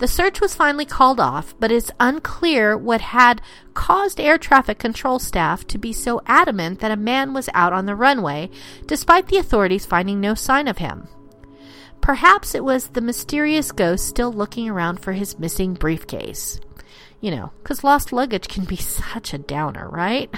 The 0.00 0.08
search 0.08 0.40
was 0.40 0.54
finally 0.54 0.86
called 0.86 1.20
off, 1.20 1.54
but 1.60 1.70
it's 1.70 1.90
unclear 2.00 2.74
what 2.74 3.02
had 3.02 3.42
caused 3.74 4.18
air 4.18 4.38
traffic 4.38 4.78
control 4.78 5.18
staff 5.18 5.66
to 5.66 5.76
be 5.76 5.92
so 5.92 6.22
adamant 6.24 6.80
that 6.80 6.90
a 6.90 6.96
man 6.96 7.34
was 7.34 7.50
out 7.52 7.74
on 7.74 7.84
the 7.84 7.94
runway, 7.94 8.48
despite 8.86 9.28
the 9.28 9.36
authorities 9.36 9.84
finding 9.84 10.18
no 10.18 10.32
sign 10.32 10.68
of 10.68 10.78
him. 10.78 11.06
Perhaps 12.00 12.54
it 12.54 12.64
was 12.64 12.88
the 12.88 13.02
mysterious 13.02 13.72
ghost 13.72 14.06
still 14.08 14.32
looking 14.32 14.70
around 14.70 15.00
for 15.00 15.12
his 15.12 15.38
missing 15.38 15.74
briefcase. 15.74 16.58
You 17.20 17.32
know, 17.32 17.52
because 17.62 17.84
lost 17.84 18.10
luggage 18.10 18.48
can 18.48 18.64
be 18.64 18.76
such 19.12 19.34
a 19.34 19.38
downer, 19.38 19.86
right? 19.86 20.34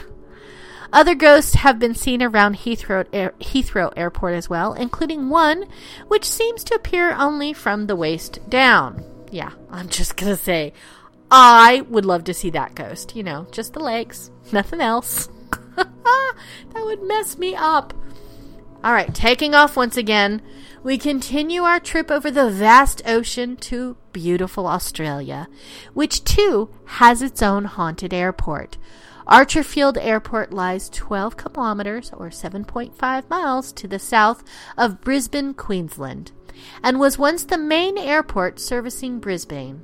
Other 0.93 1.15
ghosts 1.15 1.55
have 1.55 1.79
been 1.79 1.95
seen 1.95 2.21
around 2.21 2.57
Heathrow, 2.57 3.07
Air- 3.13 3.35
Heathrow 3.39 3.93
Airport 3.97 4.35
as 4.35 4.51
well, 4.51 4.73
including 4.73 5.31
one 5.31 5.67
which 6.09 6.25
seems 6.25 6.65
to 6.65 6.75
appear 6.75 7.13
only 7.13 7.53
from 7.53 7.87
the 7.87 7.95
waist 7.95 8.41
down. 8.51 9.05
Yeah, 9.33 9.51
I'm 9.71 9.89
just 9.89 10.17
gonna 10.17 10.37
say, 10.37 10.73
I 11.31 11.81
would 11.89 12.05
love 12.05 12.25
to 12.25 12.35
see 12.35 12.51
that 12.51 12.75
ghost. 12.75 13.17
You 13.17 13.23
know, 13.23 13.47
just 13.51 13.73
the 13.73 13.81
legs, 13.81 14.31
nothing 14.53 14.81
else. 14.81 15.29
that 15.77 16.35
would 16.77 17.03
mess 17.03 17.39
me 17.39 17.55
up. 17.57 17.95
All 18.85 18.93
right, 18.93 19.13
taking 19.15 19.55
off 19.55 19.77
once 19.77 19.97
again 19.97 20.43
we 20.83 20.99
continue 20.99 21.63
our 21.63 21.79
trip 21.79 22.11
over 22.11 22.31
the 22.31 22.51
vast 22.51 23.03
ocean 23.07 23.57
to 23.57 23.97
beautiful 24.13 24.67
Australia, 24.67 25.49
which 25.95 26.25
too 26.25 26.71
has 26.85 27.23
its 27.23 27.43
own 27.43 27.65
haunted 27.67 28.13
airport. 28.13 28.79
Archerfield 29.27 29.97
Airport 30.01 30.53
lies 30.53 30.91
12 30.91 31.37
kilometers 31.37 32.11
or 32.17 32.31
7.5 32.31 33.31
miles 33.31 33.73
to 33.73 33.87
the 33.87 34.01
south 34.01 34.43
of 34.77 35.01
Brisbane, 35.01 35.55
Queensland, 35.55 36.33
and 36.83 36.99
was 36.99 37.19
once 37.19 37.45
the 37.45 37.59
main 37.59 37.97
airport 37.99 38.59
servicing 38.59 39.19
Brisbane. 39.19 39.83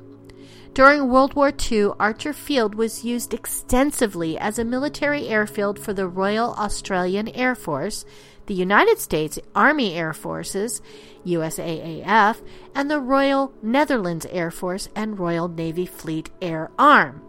During 0.75 1.09
World 1.09 1.35
War 1.35 1.49
II, 1.49 1.95
Archerfield 1.99 2.75
was 2.75 3.05
used 3.05 3.35
extensively 3.35 4.39
as 4.39 4.59
a 4.59 4.65
military 4.65 5.27
airfield 5.27 5.79
for 5.79 5.93
the 5.93 6.07
Royal 6.07 6.55
Australian 6.55 7.29
Air 7.31 7.55
Force, 7.55 8.05
the 8.47 8.55
United 8.55 8.99
States 8.99 9.39
Army 9.55 9.95
Air 9.95 10.13
Forces, 10.13 10.81
USAAF, 11.27 12.43
and 12.75 12.91
the 12.91 13.01
Royal 13.01 13.53
Netherlands 13.61 14.27
Air 14.31 14.51
Force 14.51 14.89
and 14.95 15.19
Royal 15.19 15.49
Navy 15.49 15.85
Fleet 15.85 16.31
Air 16.41 16.71
Arm. 16.79 17.23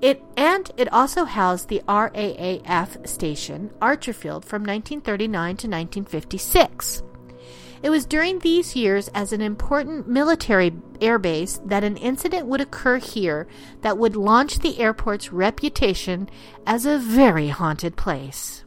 It 0.00 0.22
and 0.36 0.70
it 0.76 0.92
also 0.92 1.24
housed 1.24 1.68
the 1.68 1.82
RAAF 1.88 3.08
station 3.08 3.70
Archerfield 3.80 4.44
from 4.44 4.62
1939 4.62 5.56
to 5.56 5.66
1956. 5.66 7.02
It 7.82 7.90
was 7.90 8.06
during 8.06 8.38
these 8.38 8.74
years 8.74 9.08
as 9.08 9.32
an 9.32 9.40
important 9.40 10.08
military 10.08 10.70
airbase 11.00 11.66
that 11.68 11.84
an 11.84 11.96
incident 11.96 12.46
would 12.46 12.60
occur 12.60 12.98
here 12.98 13.46
that 13.82 13.98
would 13.98 14.16
launch 14.16 14.58
the 14.58 14.78
airport's 14.78 15.32
reputation 15.32 16.28
as 16.66 16.86
a 16.86 16.98
very 16.98 17.48
haunted 17.48 17.96
place. 17.96 18.64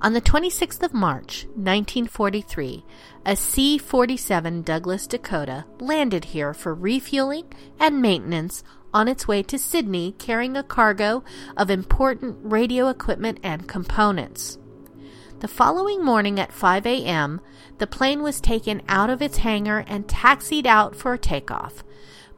On 0.00 0.12
the 0.12 0.20
26th 0.20 0.82
of 0.82 0.94
March, 0.94 1.44
1943, 1.54 2.84
a 3.26 3.36
C 3.36 3.78
47 3.78 4.62
Douglas 4.62 5.06
Dakota 5.06 5.64
landed 5.80 6.26
here 6.26 6.54
for 6.54 6.74
refueling 6.74 7.46
and 7.80 8.02
maintenance 8.02 8.62
on 8.92 9.08
its 9.08 9.26
way 9.26 9.42
to 9.42 9.58
Sydney 9.58 10.14
carrying 10.18 10.56
a 10.56 10.62
cargo 10.62 11.24
of 11.56 11.70
important 11.70 12.36
radio 12.42 12.88
equipment 12.88 13.38
and 13.42 13.66
components. 13.66 14.58
The 15.40 15.48
following 15.48 16.04
morning 16.04 16.40
at 16.40 16.52
5 16.52 16.86
a.m., 16.86 17.40
the 17.78 17.86
plane 17.86 18.22
was 18.22 18.40
taken 18.40 18.82
out 18.88 19.10
of 19.10 19.20
its 19.20 19.38
hangar 19.38 19.84
and 19.86 20.08
taxied 20.08 20.66
out 20.66 20.96
for 20.96 21.12
a 21.12 21.18
takeoff 21.18 21.84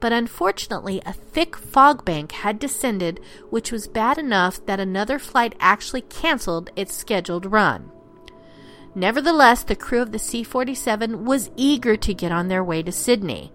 but 0.01 0.13
unfortunately, 0.13 1.01
a 1.07 1.13
thick 1.13 1.57
fog 1.57 2.05
bank 2.05 2.33
had 2.33 2.59
descended, 2.59 3.21
which 3.51 3.73
was 3.73 3.89
bad 3.89 4.19
enough 4.19 4.65
that 4.67 4.81
another 4.81 5.19
flight 5.19 5.55
actually 5.59 6.03
canceled 6.03 6.71
its 6.77 6.95
scheduled 6.95 7.47
run. 7.47 7.91
Nevertheless, 8.95 9.63
the 9.63 9.77
crew 9.77 10.01
of 10.01 10.13
the 10.13 10.19
C 10.19 10.43
47 10.43 11.25
was 11.25 11.51
eager 11.57 11.97
to 11.97 12.15
get 12.15 12.33
on 12.33 12.49
their 12.49 12.65
way 12.65 12.83
to 12.83 12.93
Sydney, 12.93 13.53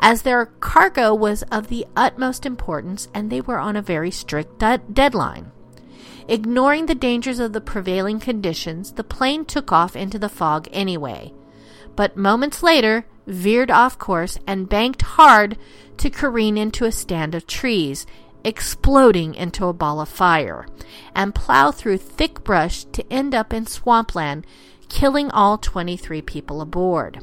as 0.00 0.22
their 0.22 0.46
cargo 0.46 1.14
was 1.14 1.42
of 1.44 1.68
the 1.68 1.86
utmost 1.96 2.44
importance 2.44 3.08
and 3.14 3.30
they 3.30 3.40
were 3.40 3.58
on 3.58 3.76
a 3.76 3.82
very 3.82 4.10
strict 4.10 4.58
de- 4.58 4.78
deadline. 4.78 5.52
Ignoring 6.28 6.86
the 6.86 6.94
dangers 6.94 7.38
of 7.38 7.52
the 7.52 7.60
prevailing 7.60 8.20
conditions, 8.20 8.92
the 8.92 9.04
plane 9.04 9.44
took 9.44 9.72
off 9.72 9.96
into 9.96 10.18
the 10.18 10.28
fog 10.28 10.68
anyway. 10.72 11.32
But 11.96 12.16
moments 12.16 12.62
later, 12.62 13.06
veered 13.26 13.70
off 13.70 13.98
course 13.98 14.38
and 14.46 14.68
banked 14.68 15.02
hard 15.02 15.56
to 15.98 16.10
careen 16.10 16.56
into 16.56 16.84
a 16.84 16.92
stand 16.92 17.34
of 17.34 17.46
trees, 17.46 18.06
exploding 18.44 19.34
into 19.34 19.66
a 19.66 19.72
ball 19.72 20.00
of 20.00 20.08
fire, 20.08 20.66
and 21.14 21.34
plow 21.34 21.70
through 21.70 21.98
thick 21.98 22.42
brush 22.42 22.84
to 22.84 23.12
end 23.12 23.34
up 23.34 23.52
in 23.52 23.66
swampland, 23.66 24.46
killing 24.88 25.30
all 25.30 25.58
23 25.58 26.22
people 26.22 26.60
aboard. 26.60 27.20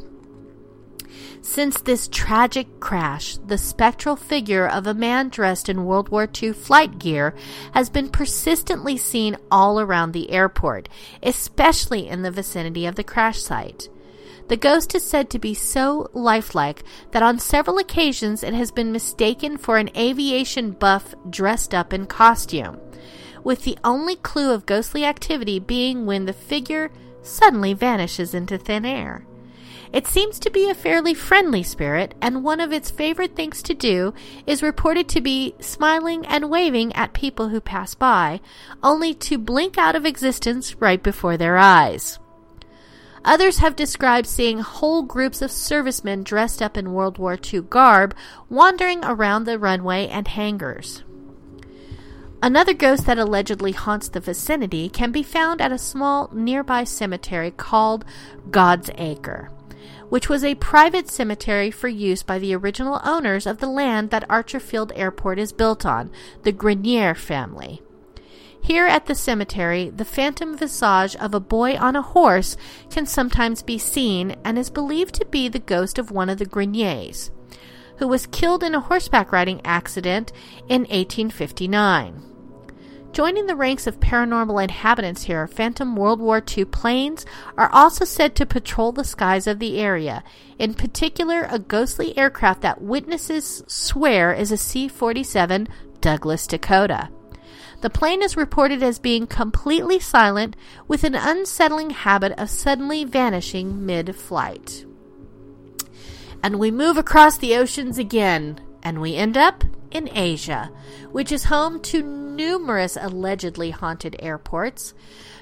Since 1.42 1.82
this 1.82 2.08
tragic 2.08 2.80
crash, 2.80 3.38
the 3.38 3.58
spectral 3.58 4.16
figure 4.16 4.68
of 4.68 4.86
a 4.86 4.94
man 4.94 5.30
dressed 5.30 5.70
in 5.70 5.86
World 5.86 6.10
War 6.10 6.28
II 6.42 6.54
flight 6.54 7.00
gear 7.00 7.34
has 7.74 7.90
been 7.90 8.10
persistently 8.10 8.98
seen 8.98 9.38
all 9.50 9.80
around 9.80 10.12
the 10.12 10.32
airport, 10.32 10.90
especially 11.24 12.08
in 12.08 12.22
the 12.22 12.32
vicinity 12.32 12.86
of 12.86 12.96
the 12.96 13.04
crash 13.04 13.42
site. 13.42 13.90
The 14.50 14.58
ghost 14.58 14.96
is 14.96 15.04
said 15.04 15.30
to 15.30 15.40
be 15.40 15.54
so 15.54 16.10
lifelike 16.12 16.84
that 17.12 17.22
on 17.22 17.38
several 17.38 17.78
occasions 17.78 18.44
it 18.44 18.56
has 18.56 18.72
been 18.72 18.92
mistaken 18.92 19.58
for 19.58 19.78
an 19.78 19.96
aviation 19.96 20.72
buff 20.72 21.14
dressed 21.30 21.74
up 21.74 21.94
in 21.94 22.08
costume, 22.08 22.80
with 23.44 23.64
the 23.64 23.78
only 23.84 24.16
clue 24.16 24.52
of 24.52 24.66
ghostly 24.66 25.06
activity 25.06 25.60
being 25.60 26.06
when 26.06 26.26
the 26.26 26.34
figure 26.34 26.92
suddenly 27.22 27.74
vanishes 27.74 28.34
into 28.34 28.58
thin 28.58 28.86
air. 28.86 29.26
It 29.92 30.06
seems 30.06 30.38
to 30.40 30.52
be 30.52 30.70
a 30.70 30.76
fairly 30.76 31.16
friendly 31.16 31.64
spirit, 31.64 32.14
and 32.22 32.44
one 32.44 32.60
of 32.60 32.72
its 32.72 32.92
favorite 32.92 33.36
things 33.36 33.64
to 33.64 33.74
do 33.74 34.14
is 34.46 34.62
reported 34.62 35.10
to 35.10 35.22
be 35.22 35.56
smiling 35.60 36.26
and 36.28 36.50
waving 36.50 36.94
at 36.96 37.14
people 37.14 37.50
who 37.50 37.60
pass 37.60 37.96
by, 37.96 38.40
only 38.84 39.16
to 39.16 39.40
blink 39.40 39.78
out 39.80 39.96
of 39.96 40.06
existence 40.06 40.76
right 40.76 41.02
before 41.02 41.38
their 41.38 41.58
eyes. 41.58 42.20
Others 43.26 43.58
have 43.58 43.76
described 43.76 44.28
seeing 44.28 44.60
whole 44.60 45.02
groups 45.02 45.42
of 45.42 45.52
servicemen 45.52 46.24
dressed 46.24 46.62
up 46.62 46.78
in 46.78 46.94
World 46.94 47.18
War 47.18 47.38
II 47.52 47.62
garb 47.62 48.16
wandering 48.48 49.04
around 49.04 49.44
the 49.44 49.60
runway 49.60 50.08
and 50.08 50.28
hangars. 50.28 51.04
Another 52.42 52.74
ghost 52.74 53.06
that 53.06 53.20
allegedly 53.20 53.74
haunts 53.74 54.08
the 54.08 54.22
vicinity 54.22 54.88
can 54.88 55.12
be 55.12 55.24
found 55.24 55.60
at 55.60 55.74
a 55.74 55.78
small 55.78 56.30
nearby 56.32 56.86
cemetery 56.86 57.52
called 57.52 58.06
God's 58.50 58.90
Acre, 58.96 59.50
which 60.10 60.28
was 60.28 60.44
a 60.44 60.56
private 60.56 61.10
cemetery 61.10 61.72
for 61.72 61.88
use 61.88 62.24
by 62.24 62.38
the 62.40 62.56
original 62.56 63.00
owners 63.04 63.46
of 63.46 63.60
the 63.60 63.68
land 63.68 64.10
that 64.10 64.28
Archerfield 64.28 64.92
Airport 64.96 65.40
is 65.40 65.54
built 65.54 65.86
on, 65.86 66.12
the 66.44 66.52
Grenier 66.52 67.16
family. 67.16 67.82
Here 68.62 68.88
at 68.88 69.06
the 69.06 69.16
cemetery, 69.16 69.90
the 69.90 70.06
phantom 70.06 70.58
visage 70.58 71.16
of 71.16 71.34
a 71.34 71.40
boy 71.40 71.78
on 71.78 71.96
a 71.96 72.02
horse 72.02 72.58
can 72.90 73.06
sometimes 73.06 73.64
be 73.64 73.78
seen 73.78 74.36
and 74.44 74.58
is 74.58 74.70
believed 74.70 75.16
to 75.16 75.26
be 75.26 75.48
the 75.48 75.60
ghost 75.60 75.98
of 75.98 76.12
one 76.12 76.30
of 76.30 76.40
the 76.40 76.46
Greniers, 76.46 77.32
who 77.98 78.08
was 78.08 78.28
killed 78.28 78.64
in 78.64 78.76
a 78.76 78.82
horseback 78.82 79.32
riding 79.32 79.62
accident 79.64 80.32
in 80.68 80.82
1859. 80.82 82.29
Joining 83.12 83.48
the 83.48 83.56
ranks 83.56 83.88
of 83.88 84.00
paranormal 84.00 84.64
inhabitants 84.64 85.24
here, 85.24 85.48
Phantom 85.48 85.96
World 85.96 86.22
War 86.22 86.44
II 86.46 86.66
planes 86.66 87.26
are 87.58 87.70
also 87.72 88.06
said 88.06 88.36
to 88.36 88.46
patrol 88.46 88.92
the 88.92 89.04
skies 89.04 89.48
of 89.48 89.58
the 89.58 89.80
area, 89.80 90.24
in 90.60 90.76
particular, 90.76 91.48
a 91.50 91.58
ghostly 91.58 92.16
aircraft 92.18 92.62
that 92.62 92.82
witnesses 92.82 93.64
swear 93.68 94.32
is 94.32 94.52
a 94.52 94.58
C 94.58 94.88
47 94.88 95.68
Douglas 96.02 96.46
Dakota. 96.46 97.10
The 97.82 97.90
plane 97.90 98.22
is 98.22 98.38
reported 98.38 98.84
as 98.84 99.00
being 99.00 99.26
completely 99.26 100.00
silent 100.00 100.56
with 100.88 101.04
an 101.04 101.16
unsettling 101.16 101.90
habit 101.90 102.34
of 102.34 102.50
suddenly 102.50 103.06
vanishing 103.06 103.86
mid 103.86 104.16
flight. 104.16 104.86
And 106.44 106.60
we 106.60 106.70
move 106.72 106.98
across 106.98 107.38
the 107.38 107.56
oceans 107.56 107.98
again, 107.98 108.62
and 108.84 109.02
we 109.02 109.16
end 109.16 109.36
up 109.36 109.64
in 109.92 110.10
Asia, 110.14 110.72
which 111.12 111.32
is 111.32 111.46
home 111.46 111.80
to 111.82 112.02
numerous 112.02 112.98
allegedly 113.00 113.72
haunted 113.72 114.16
airports. 114.20 114.94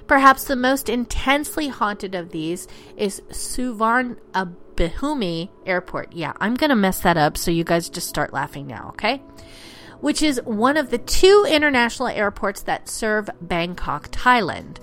Perhaps 0.07 0.45
the 0.45 0.55
most 0.55 0.89
intensely 0.89 1.67
haunted 1.67 2.15
of 2.15 2.31
these 2.31 2.67
is 2.95 3.21
Suvarnabhumi 3.29 5.49
Airport. 5.65 6.13
Yeah, 6.13 6.33
I'm 6.39 6.55
going 6.55 6.69
to 6.69 6.75
mess 6.75 6.99
that 7.01 7.17
up, 7.17 7.37
so 7.37 7.51
you 7.51 7.63
guys 7.63 7.89
just 7.89 8.07
start 8.07 8.33
laughing 8.33 8.67
now, 8.67 8.89
okay? 8.89 9.21
Which 9.99 10.21
is 10.21 10.39
one 10.43 10.77
of 10.77 10.91
the 10.91 10.99
two 10.99 11.45
international 11.49 12.07
airports 12.07 12.61
that 12.61 12.87
serve 12.87 13.31
Bangkok, 13.41 14.11
Thailand. 14.11 14.77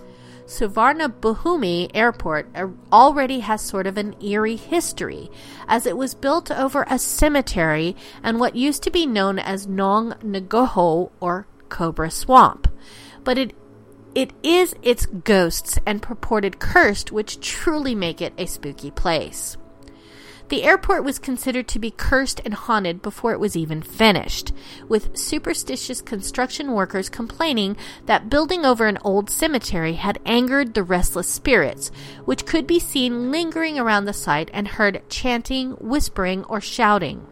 Suvarnabhumi 0.46 1.90
Airport 1.94 2.54
already 2.92 3.40
has 3.40 3.62
sort 3.62 3.86
of 3.86 3.96
an 3.96 4.14
eerie 4.22 4.56
history, 4.56 5.30
as 5.66 5.86
it 5.86 5.96
was 5.96 6.14
built 6.14 6.50
over 6.50 6.84
a 6.88 6.98
cemetery 6.98 7.96
and 8.22 8.38
what 8.38 8.54
used 8.54 8.82
to 8.82 8.90
be 8.90 9.06
known 9.06 9.38
as 9.38 9.66
Nong 9.66 10.12
Ngu 10.22 10.68
Hao 10.68 11.10
or 11.20 11.46
Cobra 11.68 12.10
Swamp. 12.10 12.68
But 13.22 13.38
it 13.38 13.56
it 14.14 14.32
is 14.44 14.76
its 14.80 15.06
ghosts 15.06 15.78
and 15.84 16.00
purported 16.00 16.60
cursed 16.60 17.10
which 17.10 17.40
truly 17.40 17.96
make 17.96 18.22
it 18.22 18.32
a 18.38 18.46
spooky 18.46 18.92
place. 18.92 19.56
The 20.50 20.62
airport 20.62 21.04
was 21.04 21.18
considered 21.18 21.66
to 21.68 21.78
be 21.78 21.90
cursed 21.90 22.40
and 22.44 22.52
haunted 22.52 23.00
before 23.00 23.32
it 23.32 23.40
was 23.40 23.56
even 23.56 23.80
finished, 23.80 24.52
with 24.88 25.16
superstitious 25.16 26.02
construction 26.02 26.72
workers 26.72 27.08
complaining 27.08 27.76
that 28.04 28.28
building 28.28 28.66
over 28.66 28.86
an 28.86 28.98
old 29.02 29.30
cemetery 29.30 29.94
had 29.94 30.20
angered 30.26 30.74
the 30.74 30.82
restless 30.82 31.28
spirits, 31.28 31.90
which 32.26 32.44
could 32.44 32.66
be 32.66 32.78
seen 32.78 33.30
lingering 33.30 33.78
around 33.78 34.04
the 34.04 34.12
site 34.12 34.50
and 34.52 34.68
heard 34.68 35.02
chanting, 35.08 35.72
whispering, 35.72 36.44
or 36.44 36.60
shouting. 36.60 37.26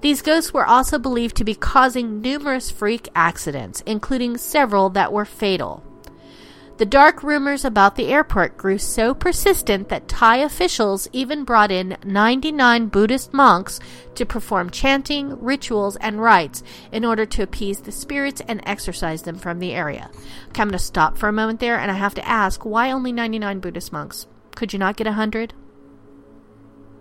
These 0.00 0.22
ghosts 0.22 0.52
were 0.52 0.66
also 0.66 0.98
believed 0.98 1.36
to 1.36 1.44
be 1.44 1.54
causing 1.54 2.20
numerous 2.20 2.70
freak 2.70 3.08
accidents, 3.14 3.82
including 3.86 4.36
several 4.36 4.90
that 4.90 5.12
were 5.12 5.24
fatal. 5.24 5.82
The 6.78 6.84
dark 6.84 7.22
rumors 7.22 7.64
about 7.64 7.96
the 7.96 8.08
airport 8.08 8.58
grew 8.58 8.76
so 8.76 9.14
persistent 9.14 9.88
that 9.88 10.08
Thai 10.08 10.38
officials 10.38 11.08
even 11.10 11.42
brought 11.42 11.70
in 11.70 11.96
99 12.04 12.88
Buddhist 12.88 13.32
monks 13.32 13.80
to 14.14 14.26
perform 14.26 14.68
chanting, 14.68 15.42
rituals, 15.42 15.96
and 15.96 16.20
rites 16.20 16.62
in 16.92 17.02
order 17.02 17.24
to 17.24 17.42
appease 17.42 17.80
the 17.80 17.92
spirits 17.92 18.42
and 18.46 18.60
exorcise 18.66 19.22
them 19.22 19.38
from 19.38 19.58
the 19.58 19.72
area. 19.72 20.10
Okay, 20.48 20.60
I'm 20.60 20.68
going 20.68 20.72
to 20.72 20.78
stop 20.78 21.16
for 21.16 21.30
a 21.30 21.32
moment 21.32 21.60
there 21.60 21.78
and 21.78 21.90
I 21.90 21.94
have 21.94 22.14
to 22.16 22.28
ask 22.28 22.66
why 22.66 22.90
only 22.90 23.12
99 23.12 23.60
Buddhist 23.60 23.90
monks? 23.90 24.26
Could 24.54 24.74
you 24.74 24.78
not 24.78 24.96
get 24.96 25.06
100? 25.06 25.54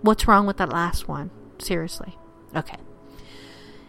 What's 0.01 0.25
wrong 0.25 0.45
with 0.45 0.55
that 0.57 0.69
last 0.69 1.09
one? 1.09 1.31
Seriously. 1.57 2.17
Okay. 2.55 2.77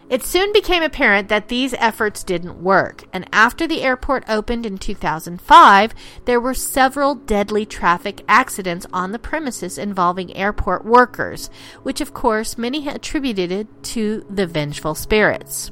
It 0.09 0.23
soon 0.23 0.53
became 0.53 0.83
apparent 0.83 1.27
that 1.27 1.49
these 1.49 1.73
efforts 1.73 2.23
didn't 2.23 2.63
work, 2.63 3.03
and 3.11 3.27
after 3.33 3.67
the 3.67 3.81
airport 3.81 4.23
opened 4.29 4.65
in 4.65 4.77
2005, 4.77 5.93
there 6.23 6.39
were 6.39 6.53
several 6.53 7.13
deadly 7.13 7.65
traffic 7.65 8.23
accidents 8.27 8.85
on 8.93 9.11
the 9.11 9.19
premises 9.19 9.77
involving 9.77 10.33
airport 10.35 10.85
workers, 10.85 11.49
which 11.83 11.99
of 11.99 12.13
course 12.13 12.57
many 12.57 12.87
attributed 12.87 13.67
to 13.83 14.25
the 14.29 14.47
vengeful 14.47 14.95
spirits. 14.95 15.71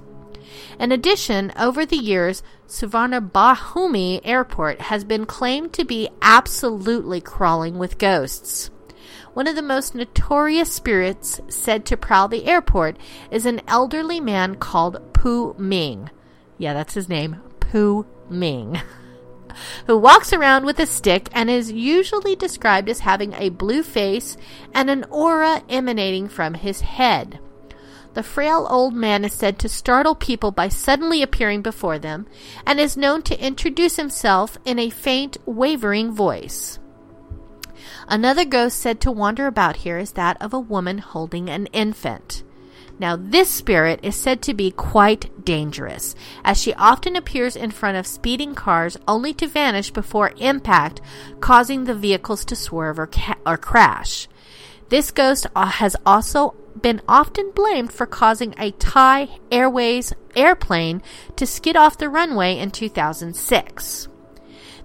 In 0.80 0.92
addition, 0.92 1.54
over 1.58 1.86
the 1.86 1.96
years, 1.96 2.44
Suvarnabhumi 2.68 4.20
Airport 4.26 4.82
has 4.82 5.06
been 5.06 5.26
claimed 5.26 5.72
to 5.74 5.86
be 5.86 6.10
absolutely 6.22 7.22
crawling 7.22 7.78
with 7.78 7.98
ghosts. 7.98 8.70
One 9.36 9.48
of 9.48 9.58
the 9.58 9.62
most 9.62 9.96
notorious 9.96 10.72
spirits 10.72 11.42
said 11.50 11.86
to 11.88 11.98
prowl 11.98 12.30
the 12.30 12.46
airport 12.46 12.96
is 13.30 13.46
an 13.46 13.60
elderly 13.68 14.22
man 14.22 14.56
called 14.56 15.14
Pu 15.14 15.54
Ming. 15.58 16.10
Yeah, 16.58 16.74
that's 16.74 16.94
his 16.94 17.10
name, 17.10 17.42
Pu 17.60 18.06
Ming. 18.30 18.80
Who 19.88 19.98
walks 19.98 20.32
around 20.32 20.64
with 20.64 20.80
a 20.80 20.86
stick 20.86 21.28
and 21.34 21.50
is 21.50 21.70
usually 21.70 22.38
described 22.38 22.88
as 22.88 23.02
having 23.02 23.34
a 23.34 23.50
blue 23.50 23.84
face 23.84 24.38
and 24.74 24.90
an 24.90 25.04
aura 25.10 25.64
emanating 25.68 26.30
from 26.30 26.54
his 26.54 26.80
head. 26.80 27.38
The 28.14 28.24
frail 28.24 28.66
old 28.70 28.94
man 28.94 29.26
is 29.26 29.34
said 29.34 29.60
to 29.60 29.68
startle 29.68 30.16
people 30.16 30.52
by 30.52 30.70
suddenly 30.70 31.22
appearing 31.22 31.62
before 31.62 32.00
them 32.00 32.26
and 32.66 32.80
is 32.80 32.96
known 32.96 33.22
to 33.24 33.46
introduce 33.46 33.98
himself 33.98 34.58
in 34.64 34.80
a 34.80 34.90
faint, 34.90 35.36
wavering 35.46 36.14
voice. 36.14 36.80
Another 38.08 38.46
ghost 38.46 38.80
said 38.80 39.02
to 39.02 39.12
wander 39.12 39.48
about 39.48 39.78
here 39.78 39.98
is 39.98 40.12
that 40.14 40.38
of 40.42 40.54
a 40.54 40.60
woman 40.60 41.00
holding 41.00 41.50
an 41.50 41.68
infant. 41.68 42.44
Now, 42.98 43.18
this 43.18 43.50
spirit 43.50 44.00
is 44.04 44.16
said 44.16 44.42
to 44.44 44.54
be 44.54 44.72
quite 44.72 45.44
dangerous, 45.44 46.16
as 46.46 46.62
she 46.62 46.74
often 46.76 47.16
appears 47.16 47.56
in 47.56 47.72
front 47.72 47.98
of 47.98 48.08
speeding 48.08 48.56
cars 48.56 48.96
only 49.08 49.34
to 49.34 49.48
vanish 49.48 49.92
before 49.92 50.32
impact, 50.38 51.02
causing 51.42 51.84
the 51.84 51.96
vehicles 51.96 52.46
to 52.46 52.56
swerve 52.56 52.98
or, 52.98 53.08
ca- 53.08 53.36
or 53.46 53.58
crash. 53.58 54.30
This 54.90 55.12
ghost 55.12 55.48
uh, 55.56 55.66
has 55.66 55.98
also 56.06 56.56
been 56.80 57.02
often 57.08 57.52
blamed 57.52 57.92
for 57.92 58.06
causing 58.06 58.54
a 58.58 58.72
Thai 58.72 59.40
Airways 59.52 60.14
airplane 60.36 61.02
to 61.36 61.46
skid 61.46 61.76
off 61.76 61.98
the 61.98 62.10
runway 62.10 62.58
in 62.58 62.72
2006. 62.72 64.08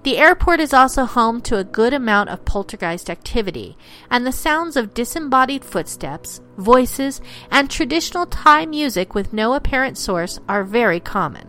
The 0.02 0.16
airport 0.16 0.60
is 0.60 0.72
also 0.72 1.04
home 1.04 1.42
to 1.42 1.58
a 1.58 1.64
good 1.64 1.92
amount 1.92 2.30
of 2.30 2.46
poltergeist 2.46 3.10
activity, 3.10 3.76
and 4.10 4.26
the 4.26 4.32
sounds 4.32 4.74
of 4.76 4.94
disembodied 4.94 5.62
footsteps, 5.62 6.40
voices, 6.56 7.20
and 7.50 7.68
traditional 7.68 8.24
Thai 8.24 8.64
music 8.64 9.14
with 9.14 9.34
no 9.34 9.52
apparent 9.52 9.98
source 9.98 10.40
are 10.48 10.64
very 10.64 11.00
common. 11.00 11.46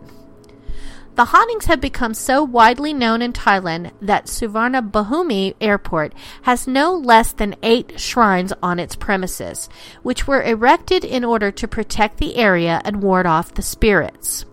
The 1.14 1.26
hauntings 1.26 1.64
have 1.66 1.80
become 1.80 2.12
so 2.12 2.42
widely 2.44 2.92
known 2.92 3.22
in 3.22 3.32
Thailand 3.32 3.92
that 4.02 4.26
Suvarnabhumi 4.26 5.54
Airport 5.60 6.14
has 6.42 6.66
no 6.66 6.94
less 6.94 7.32
than 7.32 7.56
eight 7.62 7.98
shrines 8.00 8.52
on 8.62 8.78
its 8.78 8.96
premises, 8.96 9.70
which 10.02 10.26
were 10.26 10.42
erected 10.42 11.04
in 11.04 11.24
order 11.24 11.50
to 11.50 11.68
protect 11.68 12.18
the 12.18 12.36
area 12.36 12.82
and 12.84 13.02
ward 13.02 13.26
off 13.26 13.54
the 13.54 13.62
spirits. 13.62 14.44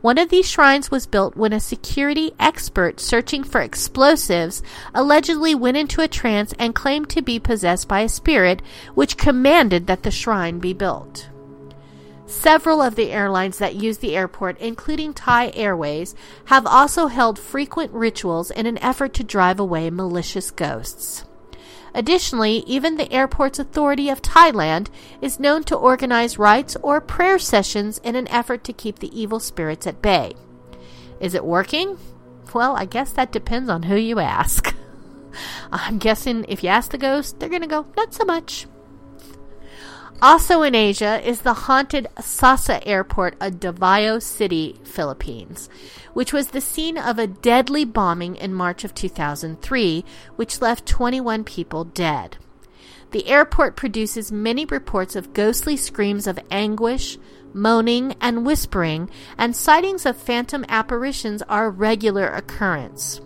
One 0.00 0.16
of 0.16 0.30
these 0.30 0.48
shrines 0.48 0.90
was 0.90 1.06
built 1.06 1.36
when 1.36 1.52
a 1.52 1.60
security 1.60 2.32
expert 2.38 3.00
searching 3.00 3.44
for 3.44 3.60
explosives 3.60 4.62
allegedly 4.94 5.54
went 5.54 5.76
into 5.76 6.00
a 6.00 6.08
trance 6.08 6.54
and 6.58 6.74
claimed 6.74 7.10
to 7.10 7.20
be 7.20 7.38
possessed 7.38 7.86
by 7.86 8.00
a 8.00 8.08
spirit, 8.08 8.62
which 8.94 9.18
commanded 9.18 9.86
that 9.88 10.02
the 10.02 10.10
shrine 10.10 10.58
be 10.58 10.72
built. 10.72 11.28
Several 12.24 12.80
of 12.80 12.94
the 12.94 13.10
airlines 13.10 13.58
that 13.58 13.74
use 13.74 13.98
the 13.98 14.16
airport, 14.16 14.58
including 14.58 15.12
Thai 15.12 15.50
Airways, 15.54 16.14
have 16.46 16.64
also 16.64 17.08
held 17.08 17.38
frequent 17.38 17.92
rituals 17.92 18.50
in 18.50 18.66
an 18.66 18.78
effort 18.78 19.12
to 19.14 19.24
drive 19.24 19.60
away 19.60 19.90
malicious 19.90 20.50
ghosts. 20.50 21.24
Additionally, 21.94 22.64
even 22.66 22.96
the 22.96 23.12
airport's 23.12 23.58
authority 23.58 24.08
of 24.08 24.22
Thailand 24.22 24.88
is 25.20 25.40
known 25.40 25.64
to 25.64 25.76
organize 25.76 26.38
rites 26.38 26.76
or 26.82 27.00
prayer 27.00 27.38
sessions 27.38 27.98
in 27.98 28.16
an 28.16 28.28
effort 28.28 28.64
to 28.64 28.72
keep 28.72 28.98
the 28.98 29.18
evil 29.18 29.40
spirits 29.40 29.86
at 29.86 30.02
bay. 30.02 30.34
Is 31.20 31.34
it 31.34 31.44
working? 31.44 31.98
Well, 32.54 32.76
I 32.76 32.84
guess 32.84 33.12
that 33.12 33.32
depends 33.32 33.68
on 33.68 33.84
who 33.84 33.96
you 33.96 34.18
ask. 34.18 34.74
I'm 35.72 35.98
guessing 35.98 36.44
if 36.48 36.62
you 36.62 36.68
ask 36.68 36.90
the 36.90 36.98
ghost, 36.98 37.38
they're 37.38 37.48
going 37.48 37.62
to 37.62 37.68
go, 37.68 37.86
not 37.96 38.14
so 38.14 38.24
much. 38.24 38.66
Also 40.22 40.60
in 40.60 40.74
Asia 40.74 41.26
is 41.26 41.40
the 41.40 41.54
haunted 41.54 42.06
Sasa 42.20 42.86
Airport 42.86 43.36
of 43.40 43.58
Davao 43.58 44.18
City, 44.18 44.78
Philippines, 44.84 45.70
which 46.12 46.30
was 46.30 46.48
the 46.48 46.60
scene 46.60 46.98
of 46.98 47.18
a 47.18 47.26
deadly 47.26 47.86
bombing 47.86 48.36
in 48.36 48.52
March 48.52 48.84
of 48.84 48.94
2003, 48.94 50.04
which 50.36 50.60
left 50.60 50.84
21 50.84 51.44
people 51.44 51.84
dead. 51.84 52.36
The 53.12 53.26
airport 53.28 53.76
produces 53.76 54.30
many 54.30 54.66
reports 54.66 55.16
of 55.16 55.32
ghostly 55.32 55.76
screams 55.78 56.26
of 56.26 56.38
anguish, 56.50 57.16
moaning, 57.54 58.14
and 58.20 58.44
whispering, 58.44 59.08
and 59.38 59.56
sightings 59.56 60.04
of 60.04 60.18
phantom 60.18 60.66
apparitions 60.68 61.40
are 61.48 61.66
a 61.66 61.70
regular 61.70 62.28
occurrence. 62.28 63.22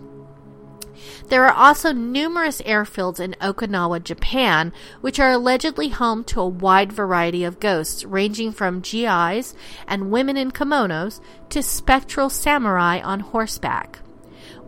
There 1.27 1.45
are 1.45 1.53
also 1.53 1.91
numerous 1.91 2.61
airfields 2.61 3.19
in 3.19 3.35
Okinawa, 3.41 4.03
Japan, 4.03 4.73
which 5.01 5.19
are 5.19 5.31
allegedly 5.31 5.89
home 5.89 6.23
to 6.25 6.41
a 6.41 6.47
wide 6.47 6.93
variety 6.93 7.43
of 7.43 7.59
ghosts, 7.59 8.05
ranging 8.05 8.51
from 8.51 8.81
GIs 8.81 9.55
and 9.87 10.11
women 10.11 10.37
in 10.37 10.51
kimonos 10.51 11.21
to 11.49 11.63
spectral 11.63 12.29
samurai 12.29 12.99
on 12.99 13.19
horseback. 13.19 13.99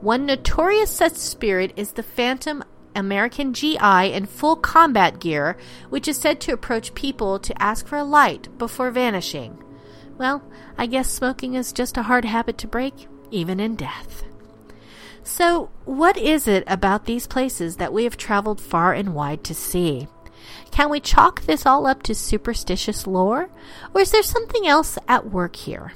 One 0.01 0.25
notorious 0.25 0.91
such 0.91 1.13
spirit 1.13 1.73
is 1.75 1.93
the 1.93 2.03
Phantom 2.03 2.63
American 2.95 3.53
GI 3.53 4.11
in 4.13 4.25
full 4.25 4.55
combat 4.55 5.19
gear, 5.19 5.57
which 5.89 6.07
is 6.07 6.17
said 6.17 6.41
to 6.41 6.53
approach 6.53 6.95
people 6.95 7.39
to 7.39 7.61
ask 7.61 7.87
for 7.87 7.97
a 7.97 8.03
light 8.03 8.49
before 8.57 8.91
vanishing. 8.91 9.63
Well, 10.17 10.43
I 10.77 10.87
guess 10.87 11.09
smoking 11.09 11.53
is 11.53 11.71
just 11.71 11.97
a 11.97 12.03
hard 12.03 12.25
habit 12.25 12.57
to 12.59 12.67
break, 12.67 13.07
even 13.29 13.59
in 13.59 13.75
death. 13.75 14.23
So, 15.27 15.69
what 15.83 16.15
is 16.15 16.47
it 16.47 16.63
about 16.67 17.03
these 17.03 17.27
places 17.27 17.75
that 17.75 17.91
we 17.91 18.05
have 18.05 18.15
traveled 18.15 18.61
far 18.61 18.93
and 18.93 19.13
wide 19.13 19.43
to 19.43 19.53
see? 19.53 20.07
Can 20.71 20.89
we 20.89 21.01
chalk 21.01 21.41
this 21.41 21.65
all 21.65 21.85
up 21.85 22.01
to 22.03 22.15
superstitious 22.15 23.05
lore, 23.05 23.49
or 23.93 23.99
is 23.99 24.11
there 24.11 24.23
something 24.23 24.65
else 24.65 24.97
at 25.05 25.29
work 25.29 25.57
here? 25.57 25.91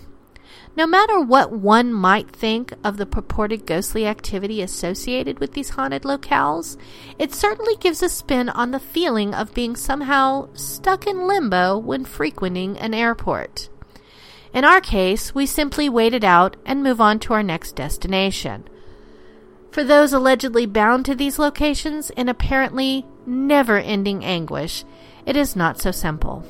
No 0.76 0.86
matter 0.86 1.18
what 1.18 1.54
one 1.54 1.94
might 1.94 2.30
think 2.30 2.74
of 2.84 2.98
the 2.98 3.06
purported 3.06 3.66
ghostly 3.66 4.06
activity 4.06 4.62
associated 4.62 5.40
with 5.40 5.54
these 5.54 5.70
haunted 5.70 6.04
locales, 6.04 6.76
it 7.18 7.34
certainly 7.34 7.78
gives 7.78 8.04
a 8.04 8.10
spin 8.10 8.50
on 8.50 8.72
the 8.72 8.82
feeling 8.82 9.34
of 9.34 9.54
being 9.54 9.78
somehow 9.78 10.50
stuck 10.56 11.08
in 11.08 11.26
limbo 11.26 11.78
when 11.78 12.04
frequenting 12.04 12.78
an 12.78 12.94
airport. 12.94 13.70
In 14.54 14.66
our 14.66 14.82
case, 14.82 15.34
we 15.34 15.46
simply 15.46 15.88
wait 15.88 16.14
it 16.14 16.26
out 16.26 16.58
and 16.66 16.84
move 16.84 17.00
on 17.00 17.18
to 17.20 17.34
our 17.34 17.44
next 17.44 17.78
destination. 17.78 18.66
For 19.72 19.84
those 19.86 20.12
allegedly 20.12 20.66
bound 20.66 21.06
to 21.06 21.16
these 21.16 21.40
locations 21.40 22.10
in 22.12 22.28
apparently 22.28 23.06
never 23.26 23.78
ending 23.78 24.24
anguish, 24.24 24.84
it 25.26 25.38
is 25.38 25.56
not 25.56 25.80
so 25.80 25.92
simple. 25.92 26.46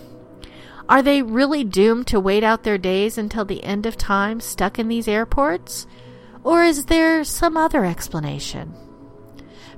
Are 0.89 1.03
they 1.03 1.21
really 1.21 1.63
doomed 1.63 2.07
to 2.07 2.19
wait 2.19 2.43
out 2.43 2.63
their 2.63 2.79
days 2.79 3.17
until 3.17 3.45
the 3.45 3.63
end 3.63 3.85
of 3.85 3.95
time 3.95 4.39
stuck 4.39 4.79
in 4.79 4.87
these 4.87 5.07
airports? 5.07 5.85
Or 6.43 6.63
is 6.63 6.85
there 6.85 7.23
some 7.23 7.55
other 7.55 7.85
explanation? 7.85 8.73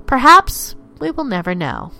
Perhaps 0.06 0.74
we 0.98 1.10
will 1.10 1.24
never 1.24 1.54
know. 1.54 1.92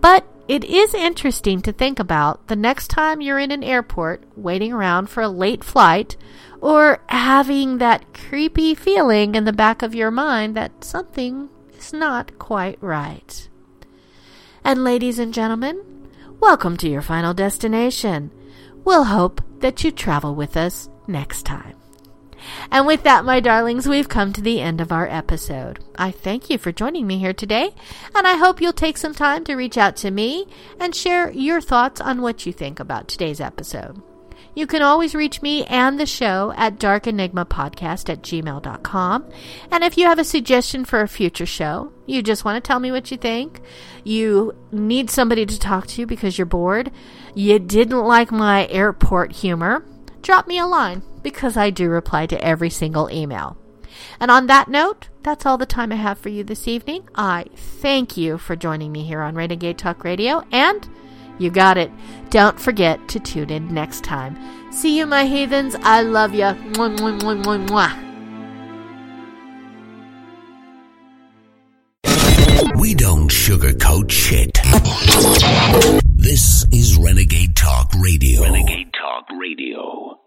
But 0.00 0.26
it 0.46 0.64
is 0.64 0.94
interesting 0.94 1.60
to 1.62 1.72
think 1.72 1.98
about 1.98 2.46
the 2.46 2.56
next 2.56 2.88
time 2.88 3.20
you're 3.20 3.38
in 3.38 3.50
an 3.50 3.64
airport 3.64 4.22
waiting 4.36 4.72
around 4.72 5.10
for 5.10 5.22
a 5.22 5.28
late 5.28 5.64
flight 5.64 6.16
or 6.60 7.00
having 7.08 7.78
that 7.78 8.14
creepy 8.14 8.74
feeling 8.74 9.34
in 9.34 9.44
the 9.44 9.52
back 9.52 9.82
of 9.82 9.94
your 9.94 10.10
mind 10.10 10.56
that 10.56 10.84
something 10.84 11.48
is 11.76 11.92
not 11.92 12.38
quite 12.38 12.78
right. 12.80 13.48
And, 14.64 14.84
ladies 14.84 15.18
and 15.18 15.32
gentlemen, 15.32 16.08
welcome 16.40 16.76
to 16.78 16.88
your 16.88 17.02
final 17.02 17.34
destination. 17.34 18.30
We'll 18.84 19.04
hope 19.04 19.42
that 19.60 19.82
you 19.84 19.90
travel 19.90 20.34
with 20.34 20.56
us 20.56 20.88
next 21.06 21.44
time. 21.44 21.74
And 22.70 22.86
with 22.86 23.02
that, 23.02 23.24
my 23.24 23.40
darlings, 23.40 23.88
we've 23.88 24.08
come 24.08 24.32
to 24.32 24.40
the 24.40 24.60
end 24.60 24.80
of 24.80 24.92
our 24.92 25.08
episode. 25.08 25.84
I 25.96 26.10
thank 26.10 26.50
you 26.50 26.58
for 26.58 26.72
joining 26.72 27.06
me 27.06 27.18
here 27.18 27.32
today, 27.32 27.74
and 28.14 28.26
I 28.26 28.36
hope 28.36 28.60
you'll 28.60 28.72
take 28.72 28.96
some 28.96 29.14
time 29.14 29.44
to 29.44 29.56
reach 29.56 29.76
out 29.76 29.96
to 29.96 30.10
me 30.10 30.46
and 30.78 30.94
share 30.94 31.30
your 31.32 31.60
thoughts 31.60 32.00
on 32.00 32.22
what 32.22 32.46
you 32.46 32.52
think 32.52 32.78
about 32.80 33.08
today's 33.08 33.40
episode. 33.40 34.00
You 34.58 34.66
can 34.66 34.82
always 34.82 35.14
reach 35.14 35.40
me 35.40 35.64
and 35.66 36.00
the 36.00 36.04
show 36.04 36.52
at 36.56 36.80
darkenigmapodcast 36.80 38.10
at 38.10 38.22
gmail.com. 38.22 39.30
And 39.70 39.84
if 39.84 39.96
you 39.96 40.06
have 40.06 40.18
a 40.18 40.24
suggestion 40.24 40.84
for 40.84 41.00
a 41.00 41.06
future 41.06 41.46
show, 41.46 41.92
you 42.06 42.24
just 42.24 42.44
want 42.44 42.56
to 42.56 42.66
tell 42.66 42.80
me 42.80 42.90
what 42.90 43.12
you 43.12 43.18
think, 43.18 43.60
you 44.02 44.56
need 44.72 45.10
somebody 45.10 45.46
to 45.46 45.60
talk 45.60 45.86
to 45.86 46.06
because 46.06 46.38
you're 46.38 46.44
bored, 46.44 46.90
you 47.36 47.60
didn't 47.60 48.00
like 48.00 48.32
my 48.32 48.66
airport 48.66 49.30
humor, 49.30 49.84
drop 50.22 50.48
me 50.48 50.58
a 50.58 50.66
line 50.66 51.04
because 51.22 51.56
I 51.56 51.70
do 51.70 51.88
reply 51.88 52.26
to 52.26 52.44
every 52.44 52.70
single 52.70 53.08
email. 53.12 53.56
And 54.18 54.28
on 54.28 54.48
that 54.48 54.66
note, 54.66 55.08
that's 55.22 55.46
all 55.46 55.56
the 55.56 55.66
time 55.66 55.92
I 55.92 55.96
have 55.96 56.18
for 56.18 56.30
you 56.30 56.42
this 56.42 56.66
evening. 56.66 57.08
I 57.14 57.44
thank 57.54 58.16
you 58.16 58.38
for 58.38 58.56
joining 58.56 58.90
me 58.90 59.04
here 59.04 59.20
on 59.20 59.36
Renegade 59.36 59.78
Talk 59.78 60.02
Radio 60.02 60.42
and 60.50 60.88
you 61.38 61.50
got 61.50 61.76
it. 61.78 61.90
Don't 62.30 62.58
forget 62.58 63.08
to 63.08 63.20
tune 63.20 63.50
in 63.50 63.72
next 63.72 64.04
time. 64.04 64.36
See 64.72 64.96
you, 64.98 65.06
my 65.06 65.24
heathens. 65.24 65.76
I 65.82 66.02
love 66.02 66.34
ya. 66.34 66.54
Mwah, 66.54 66.96
mwah, 66.98 67.20
mwah, 67.20 67.42
mwah, 67.44 67.68
mwah. 67.68 68.08
We 72.80 72.94
don't 72.94 73.30
sugarcoat 73.30 74.10
shit. 74.10 74.58
This 76.16 76.64
is 76.72 76.96
Renegade 76.98 77.56
Talk 77.56 77.92
Radio. 77.98 78.42
Renegade 78.42 78.92
Talk 78.92 79.26
Radio. 79.38 80.18